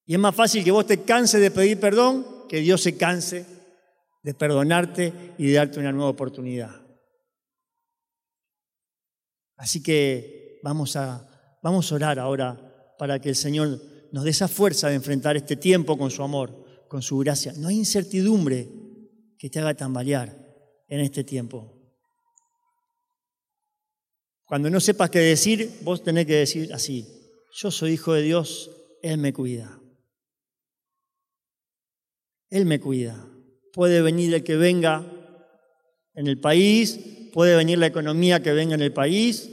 Y 0.06 0.14
es 0.14 0.20
más 0.20 0.36
fácil 0.36 0.64
que 0.64 0.72
vos 0.72 0.86
te 0.86 1.02
canses 1.02 1.42
de 1.42 1.52
pedir 1.52 1.80
perdón 1.80 2.46
que 2.48 2.60
Dios 2.60 2.82
se 2.82 2.96
canse 2.96 3.46
de 4.26 4.34
perdonarte 4.34 5.14
y 5.38 5.48
de 5.48 5.54
darte 5.54 5.80
una 5.80 5.92
nueva 5.92 6.10
oportunidad. 6.10 6.85
Así 9.58 9.82
que 9.82 10.60
vamos 10.64 10.96
a, 10.96 11.58
vamos 11.62 11.92
a 11.92 11.96
orar 11.96 12.20
ahora 12.20 12.96
para 12.98 13.20
que 13.20 13.30
el 13.30 13.36
Señor 13.36 13.82
nos 14.12 14.24
dé 14.24 14.30
esa 14.30 14.48
fuerza 14.48 14.90
de 14.90 14.96
enfrentar 14.96 15.36
este 15.36 15.56
tiempo 15.56 15.98
con 15.98 16.12
su 16.12 16.24
amor, 16.24 16.86
con 16.88 17.02
su 17.02 17.18
gracia. 17.18 17.54
No 17.58 17.68
hay 17.68 17.78
incertidumbre 17.78 18.70
que 19.38 19.50
te 19.50 19.60
haga 19.60 19.74
tambalear 19.74 20.36
en 20.88 21.00
este 21.00 21.24
tiempo. 21.24 21.72
Cuando 24.46 24.70
no 24.70 24.80
sepas 24.80 25.10
qué 25.10 25.20
decir, 25.20 25.80
vos 25.82 26.04
tenés 26.04 26.26
que 26.28 26.36
decir 26.36 26.74
así, 26.74 27.08
yo 27.52 27.72
soy 27.72 27.94
hijo 27.94 28.14
de 28.14 28.22
Dios, 28.22 28.70
Él 29.02 29.18
me 29.18 29.34
cuida. 29.34 29.80
Él 32.50 32.66
me 32.66 32.80
cuida. 32.80 33.28
Puede 33.74 34.02
venir 34.02 34.34
el 34.34 34.44
que 34.44 34.56
venga 34.56 35.04
en 36.14 36.28
el 36.28 36.40
país, 36.40 37.25
puede 37.36 37.58
venir 37.58 37.78
la 37.78 37.88
economía 37.88 38.42
que 38.42 38.54
venga 38.54 38.76
en 38.76 38.82
el 38.82 38.94
país, 38.94 39.50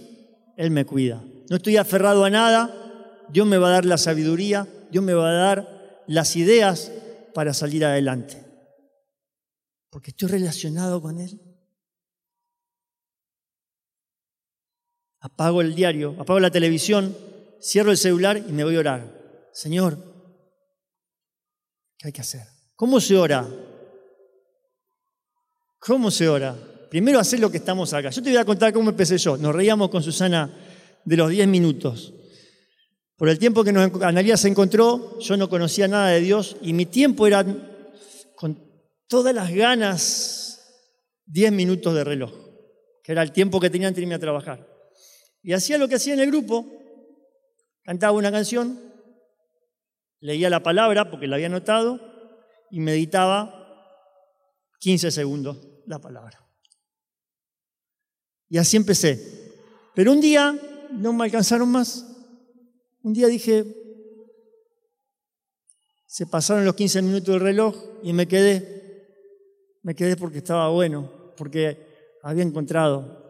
Él 0.56 0.70
me 0.70 0.86
cuida. 0.86 1.20
No 1.50 1.56
estoy 1.56 1.78
aferrado 1.78 2.24
a 2.24 2.30
nada, 2.30 3.26
Dios 3.28 3.44
me 3.44 3.58
va 3.58 3.66
a 3.66 3.72
dar 3.72 3.84
la 3.84 3.98
sabiduría, 3.98 4.68
Dios 4.92 5.02
me 5.02 5.14
va 5.14 5.28
a 5.28 5.32
dar 5.32 6.04
las 6.06 6.36
ideas 6.36 6.92
para 7.34 7.52
salir 7.52 7.84
adelante. 7.84 8.40
Porque 9.90 10.12
estoy 10.12 10.28
relacionado 10.28 11.02
con 11.02 11.18
Él. 11.18 11.40
Apago 15.18 15.60
el 15.60 15.74
diario, 15.74 16.14
apago 16.20 16.38
la 16.38 16.52
televisión, 16.52 17.16
cierro 17.60 17.90
el 17.90 17.98
celular 17.98 18.36
y 18.36 18.52
me 18.52 18.62
voy 18.62 18.76
a 18.76 18.78
orar. 18.78 19.50
Señor, 19.52 19.98
¿qué 21.98 22.06
hay 22.06 22.12
que 22.12 22.20
hacer? 22.20 22.46
¿Cómo 22.76 23.00
se 23.00 23.16
ora? 23.16 23.44
¿Cómo 25.80 26.12
se 26.12 26.28
ora? 26.28 26.71
Primero 26.92 27.18
hacer 27.18 27.40
lo 27.40 27.50
que 27.50 27.56
estamos 27.56 27.94
acá. 27.94 28.10
Yo 28.10 28.22
te 28.22 28.28
voy 28.28 28.36
a 28.36 28.44
contar 28.44 28.70
cómo 28.70 28.90
empecé 28.90 29.16
yo. 29.16 29.38
Nos 29.38 29.54
reíamos 29.54 29.88
con 29.88 30.02
Susana 30.02 30.54
de 31.06 31.16
los 31.16 31.30
10 31.30 31.48
minutos. 31.48 32.12
Por 33.16 33.30
el 33.30 33.38
tiempo 33.38 33.64
que 33.64 33.72
nos, 33.72 34.02
Analia 34.02 34.36
se 34.36 34.48
encontró, 34.48 35.18
yo 35.18 35.38
no 35.38 35.48
conocía 35.48 35.88
nada 35.88 36.08
de 36.08 36.20
Dios 36.20 36.54
y 36.60 36.74
mi 36.74 36.84
tiempo 36.84 37.26
era 37.26 37.46
con 38.36 38.62
todas 39.06 39.34
las 39.34 39.50
ganas 39.54 40.92
10 41.24 41.52
minutos 41.52 41.94
de 41.94 42.04
reloj, 42.04 42.30
que 43.02 43.12
era 43.12 43.22
el 43.22 43.32
tiempo 43.32 43.58
que 43.58 43.70
tenía 43.70 43.88
antes 43.88 43.96
de 43.96 44.02
irme 44.02 44.16
a 44.16 44.18
trabajar. 44.18 44.68
Y 45.42 45.54
hacía 45.54 45.78
lo 45.78 45.88
que 45.88 45.94
hacía 45.94 46.12
en 46.12 46.20
el 46.20 46.26
grupo, 46.26 46.66
cantaba 47.84 48.18
una 48.18 48.30
canción, 48.30 48.78
leía 50.20 50.50
la 50.50 50.62
palabra 50.62 51.10
porque 51.10 51.26
la 51.26 51.36
había 51.36 51.46
anotado 51.46 52.00
y 52.70 52.80
meditaba 52.80 53.66
15 54.78 55.10
segundos 55.10 55.56
la 55.86 55.98
palabra. 55.98 56.42
Y 58.52 58.58
así 58.58 58.76
empecé. 58.76 59.18
Pero 59.96 60.12
un 60.12 60.20
día 60.20 60.56
no 60.92 61.12
me 61.12 61.24
alcanzaron 61.24 61.68
más 61.68 62.12
un 63.02 63.12
día 63.12 63.26
dije, 63.26 63.64
se 66.06 66.26
pasaron 66.26 66.64
los 66.64 66.74
15 66.74 67.02
minutos 67.02 67.34
del 67.34 67.40
reloj 67.40 67.76
y 68.02 68.12
me 68.12 68.28
quedé. 68.28 68.80
Me 69.82 69.94
quedé 69.96 70.16
porque 70.16 70.38
estaba 70.38 70.68
bueno, 70.68 71.10
porque 71.36 72.16
había 72.22 72.44
encontrado 72.44 73.20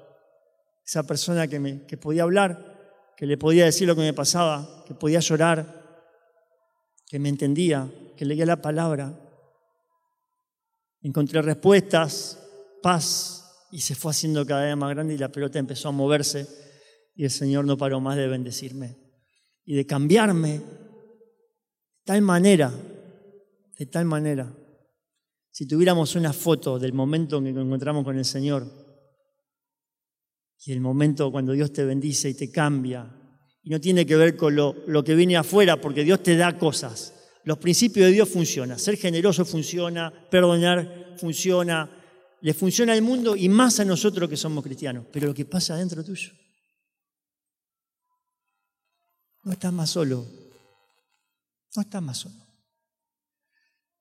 esa 0.85 1.07
persona 1.07 1.49
que, 1.49 1.59
me, 1.59 1.87
que 1.87 1.97
podía 1.97 2.25
hablar, 2.25 3.15
que 3.17 3.25
le 3.25 3.39
podía 3.39 3.65
decir 3.65 3.89
lo 3.89 3.97
que 3.97 4.03
me 4.03 4.13
pasaba, 4.13 4.85
que 4.87 4.95
podía 4.95 5.21
llorar, 5.21 6.13
que 7.07 7.19
me 7.19 7.31
entendía, 7.31 7.91
que 8.17 8.27
leía 8.27 8.45
la 8.45 8.61
palabra. 8.61 9.19
Encontré 11.01 11.41
respuestas, 11.41 12.39
paz, 12.83 13.42
y 13.73 13.81
se 13.81 13.95
fue 13.95 14.11
haciendo 14.11 14.45
cada 14.45 14.67
vez 14.67 14.77
más 14.77 14.91
grande 14.91 15.15
y 15.15 15.19
la 15.19 15.33
pelota 15.33 15.59
empezó 15.59 15.89
a 15.89 15.93
moverse 15.93 16.47
y 17.15 17.25
el 17.25 17.31
Señor 17.31 17.65
no 17.65 17.79
paró 17.79 18.01
más 18.01 18.19
de 18.19 18.29
bendecirme 18.29 18.99
y 19.65 19.75
de 19.75 19.87
cambiarme 19.87 20.59
de 20.59 20.63
tal 22.05 22.21
manera, 22.21 22.71
de 23.79 23.87
tal 23.87 24.05
manera. 24.05 24.55
Si 25.51 25.67
tuviéramos 25.67 26.15
una 26.17 26.35
foto 26.35 26.79
del 26.79 26.93
momento 26.93 27.39
en 27.39 27.45
que 27.47 27.53
nos 27.53 27.65
encontramos 27.65 28.05
con 28.05 28.19
el 28.19 28.27
Señor 28.27 28.67
y 30.67 30.73
el 30.73 30.81
momento 30.83 31.33
cuando 31.33 31.53
Dios 31.53 31.73
te 31.73 31.85
bendice 31.85 32.29
y 32.29 32.35
te 32.35 32.53
cambia, 32.53 33.11
y 33.63 33.71
no 33.71 33.81
tiene 33.81 34.05
que 34.05 34.17
ver 34.17 34.37
con 34.37 34.55
lo, 34.55 34.77
lo 34.87 35.03
que 35.03 35.15
viene 35.15 35.37
afuera, 35.37 35.81
porque 35.81 36.05
Dios 36.05 36.23
te 36.23 36.37
da 36.37 36.59
cosas. 36.59 37.15
Los 37.45 37.59
principios 37.59 38.07
de 38.07 38.13
Dios 38.13 38.29
funcionan. 38.29 38.79
Ser 38.79 38.97
generoso 38.97 39.45
funciona, 39.45 40.13
perdonar 40.31 41.17
funciona, 41.17 42.02
le 42.43 42.55
funciona 42.55 42.93
al 42.93 43.03
mundo 43.03 43.37
y 43.37 43.49
más 43.49 43.79
a 43.79 43.85
nosotros 43.85 44.29
que 44.29 44.37
somos 44.37 44.65
cristianos. 44.65 45.07
Pero 45.13 45.29
lo 45.29 45.35
que 45.35 45.45
pasa 45.45 45.77
dentro 45.77 46.05
tuyo. 46.05 46.33
No 49.45 49.53
estás 49.53 49.73
más 49.73 49.91
solo. 49.91 50.27
No 51.77 51.83
estás 51.83 52.03
más 52.03 52.19
solo. 52.19 52.45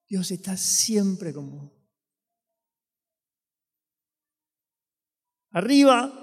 Dios 0.10 0.32
está 0.32 0.58
siempre 0.58 1.32
con 1.32 1.52
vos. 1.52 1.72
Arriba 5.52 6.18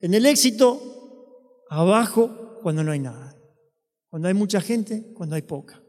En 0.00 0.14
el 0.14 0.26
éxito, 0.26 1.64
abajo 1.70 2.60
cuando 2.62 2.84
no 2.84 2.92
hay 2.92 3.00
nada. 3.00 3.34
Cuando 4.10 4.28
hay 4.28 4.34
mucha 4.34 4.60
gente, 4.60 5.12
cuando 5.14 5.34
hay 5.34 5.42
poca. 5.42 5.82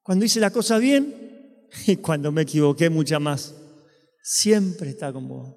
Cuando 0.00 0.24
hice 0.24 0.38
la 0.38 0.50
cosa 0.50 0.78
bien 0.78 1.68
y 1.88 1.96
cuando 1.96 2.30
me 2.30 2.42
equivoqué 2.42 2.88
mucha 2.88 3.18
más. 3.18 3.56
Siempre 4.22 4.90
está 4.90 5.12
con 5.12 5.26
vos. 5.26 5.54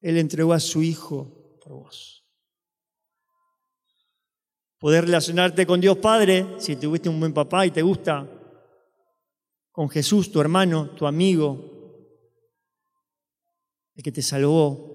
Él 0.00 0.18
entregó 0.18 0.52
a 0.52 0.60
su 0.60 0.82
Hijo 0.82 1.58
por 1.62 1.72
vos. 1.72 2.26
Poder 4.78 5.06
relacionarte 5.06 5.66
con 5.66 5.80
Dios 5.80 5.96
Padre, 5.96 6.60
si 6.60 6.76
tuviste 6.76 7.08
un 7.08 7.18
buen 7.18 7.32
papá 7.32 7.64
y 7.64 7.70
te 7.70 7.80
gusta, 7.80 8.28
con 9.72 9.88
Jesús, 9.88 10.30
tu 10.30 10.42
hermano, 10.42 10.90
tu 10.90 11.06
amigo, 11.06 11.74
el 13.94 14.04
que 14.04 14.12
te 14.12 14.20
salvó. 14.20 14.92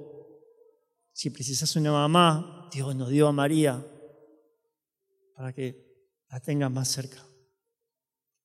Si 1.11 1.31
precisas 1.31 1.75
una 1.75 1.91
mamá, 1.91 2.69
Dios 2.71 2.95
nos 2.95 3.09
dio 3.09 3.27
a 3.27 3.31
María 3.31 3.83
para 5.35 5.51
que 5.51 6.13
la 6.29 6.39
tengas 6.39 6.71
más 6.71 6.87
cerca. 6.87 7.25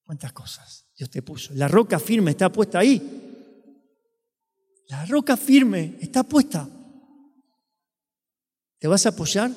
¿Cuántas 0.03 0.33
cosas 0.33 0.90
Dios 0.97 1.11
te 1.11 1.20
puso? 1.20 1.53
La 1.55 1.68
roca 1.68 1.99
firme 1.99 2.31
está 2.31 2.51
puesta 2.51 2.79
ahí. 2.79 3.24
La 4.88 5.05
roca 5.07 5.37
firme 5.37 5.97
está 6.01 6.23
puesta. 6.23 6.68
¿Te 8.79 8.88
vas 8.88 9.07
a 9.07 9.11
apoyar? 9.11 9.51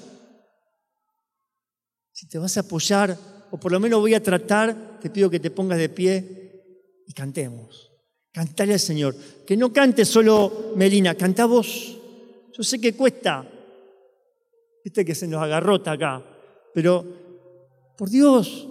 Si 2.12 2.28
te 2.28 2.38
vas 2.38 2.58
a 2.58 2.62
apoyar, 2.62 3.18
o 3.52 3.60
por 3.60 3.72
lo 3.72 3.80
menos 3.80 4.00
voy 4.00 4.14
a 4.14 4.24
tratar, 4.24 5.00
te 5.02 5.10
pido 5.10 5.30
que 5.30 5.40
te 5.40 5.52
pongas 5.52 5.78
de 5.78 5.90
pie 5.90 7.04
y 7.06 7.14
cantemos. 7.14 7.92
Cantale 8.32 8.74
al 8.74 8.80
Señor. 8.80 9.16
Que 9.46 9.58
no 9.58 9.74
cante 9.74 10.06
solo 10.06 10.74
Melina, 10.76 11.16
canta 11.16 11.46
vos. 11.46 11.98
Yo 12.54 12.64
sé 12.64 12.80
que 12.80 12.96
cuesta. 12.96 13.46
Viste 14.84 15.04
que 15.04 15.16
se 15.16 15.28
nos 15.28 15.42
agarrota 15.42 15.92
acá. 15.92 16.24
Pero, 16.74 17.04
por 17.98 18.10
Dios, 18.10 18.68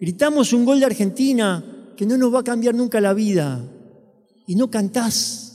gritamos 0.00 0.52
un 0.52 0.64
gol 0.64 0.80
de 0.80 0.86
Argentina 0.86 1.92
que 1.96 2.06
no 2.06 2.16
nos 2.16 2.34
va 2.34 2.40
a 2.40 2.44
cambiar 2.44 2.74
nunca 2.74 3.00
la 3.00 3.12
vida. 3.12 3.60
Y 4.46 4.54
no 4.54 4.70
cantás. 4.70 5.49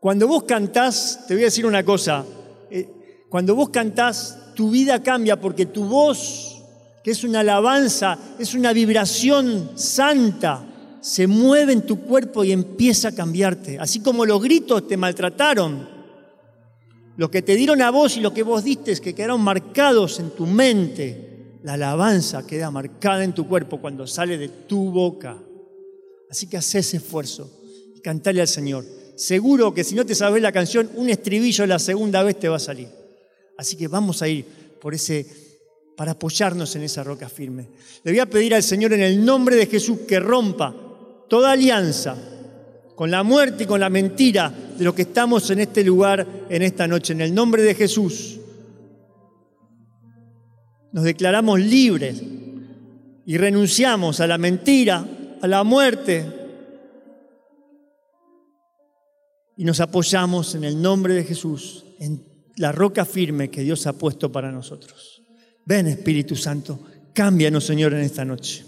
Cuando 0.00 0.26
vos 0.26 0.44
cantás, 0.44 1.26
te 1.28 1.34
voy 1.34 1.42
a 1.42 1.46
decir 1.46 1.66
una 1.66 1.84
cosa, 1.84 2.24
eh, 2.70 2.88
cuando 3.28 3.54
vos 3.54 3.68
cantás, 3.68 4.54
tu 4.54 4.70
vida 4.70 5.02
cambia 5.02 5.38
porque 5.38 5.66
tu 5.66 5.84
voz, 5.84 6.62
que 7.04 7.10
es 7.10 7.22
una 7.22 7.40
alabanza, 7.40 8.18
es 8.38 8.54
una 8.54 8.72
vibración 8.72 9.72
santa, 9.74 10.66
se 11.02 11.26
mueve 11.26 11.74
en 11.74 11.82
tu 11.82 12.00
cuerpo 12.00 12.44
y 12.44 12.52
empieza 12.52 13.08
a 13.08 13.14
cambiarte. 13.14 13.78
Así 13.78 14.00
como 14.00 14.24
los 14.24 14.42
gritos 14.42 14.88
te 14.88 14.96
maltrataron, 14.96 15.86
lo 17.18 17.30
que 17.30 17.42
te 17.42 17.54
dieron 17.54 17.82
a 17.82 17.90
vos 17.90 18.16
y 18.16 18.20
lo 18.20 18.32
que 18.32 18.42
vos 18.42 18.64
diste, 18.64 18.98
que 19.02 19.14
quedaron 19.14 19.42
marcados 19.42 20.18
en 20.18 20.30
tu 20.30 20.46
mente, 20.46 21.58
la 21.62 21.74
alabanza 21.74 22.46
queda 22.46 22.70
marcada 22.70 23.22
en 23.22 23.34
tu 23.34 23.46
cuerpo 23.46 23.78
cuando 23.82 24.06
sale 24.06 24.38
de 24.38 24.48
tu 24.48 24.90
boca. 24.90 25.36
Así 26.30 26.46
que 26.46 26.56
haz 26.56 26.74
ese 26.74 26.96
esfuerzo 26.96 27.50
y 27.94 28.00
cantale 28.00 28.40
al 28.40 28.48
Señor 28.48 28.99
seguro 29.20 29.74
que 29.74 29.84
si 29.84 29.94
no 29.94 30.06
te 30.06 30.14
sabes 30.14 30.40
la 30.40 30.50
canción, 30.50 30.90
un 30.94 31.10
estribillo 31.10 31.66
la 31.66 31.78
segunda 31.78 32.22
vez 32.22 32.38
te 32.38 32.48
va 32.48 32.56
a 32.56 32.60
salir. 32.60 32.88
Así 33.58 33.76
que 33.76 33.86
vamos 33.86 34.22
a 34.22 34.28
ir 34.28 34.46
por 34.80 34.94
ese, 34.94 35.26
para 35.94 36.12
apoyarnos 36.12 36.74
en 36.74 36.82
esa 36.82 37.04
roca 37.04 37.28
firme. 37.28 37.68
Le 38.02 38.12
voy 38.12 38.18
a 38.18 38.30
pedir 38.30 38.54
al 38.54 38.62
Señor 38.62 38.94
en 38.94 39.02
el 39.02 39.22
nombre 39.22 39.56
de 39.56 39.66
Jesús 39.66 39.98
que 40.08 40.18
rompa 40.18 40.74
toda 41.28 41.52
alianza 41.52 42.16
con 42.96 43.10
la 43.10 43.22
muerte 43.22 43.64
y 43.64 43.66
con 43.66 43.80
la 43.80 43.90
mentira 43.90 44.52
de 44.78 44.84
lo 44.84 44.94
que 44.94 45.02
estamos 45.02 45.50
en 45.50 45.60
este 45.60 45.84
lugar 45.84 46.26
en 46.48 46.62
esta 46.62 46.88
noche. 46.88 47.12
En 47.12 47.20
el 47.20 47.34
nombre 47.34 47.62
de 47.62 47.74
Jesús 47.74 48.40
nos 50.92 51.04
declaramos 51.04 51.60
libres 51.60 52.22
y 53.26 53.36
renunciamos 53.36 54.20
a 54.20 54.26
la 54.26 54.38
mentira, 54.38 55.06
a 55.42 55.46
la 55.46 55.62
muerte, 55.62 56.39
y 59.60 59.64
nos 59.64 59.80
apoyamos 59.80 60.54
en 60.54 60.64
el 60.64 60.80
nombre 60.80 61.12
de 61.12 61.22
Jesús, 61.22 61.84
en 61.98 62.24
la 62.56 62.72
roca 62.72 63.04
firme 63.04 63.50
que 63.50 63.60
Dios 63.60 63.86
ha 63.86 63.92
puesto 63.92 64.32
para 64.32 64.50
nosotros. 64.50 65.20
Ven 65.66 65.86
Espíritu 65.86 66.34
Santo, 66.34 66.80
cámbianos 67.12 67.64
Señor 67.64 67.92
en 67.92 68.00
esta 68.00 68.24
noche. 68.24 68.64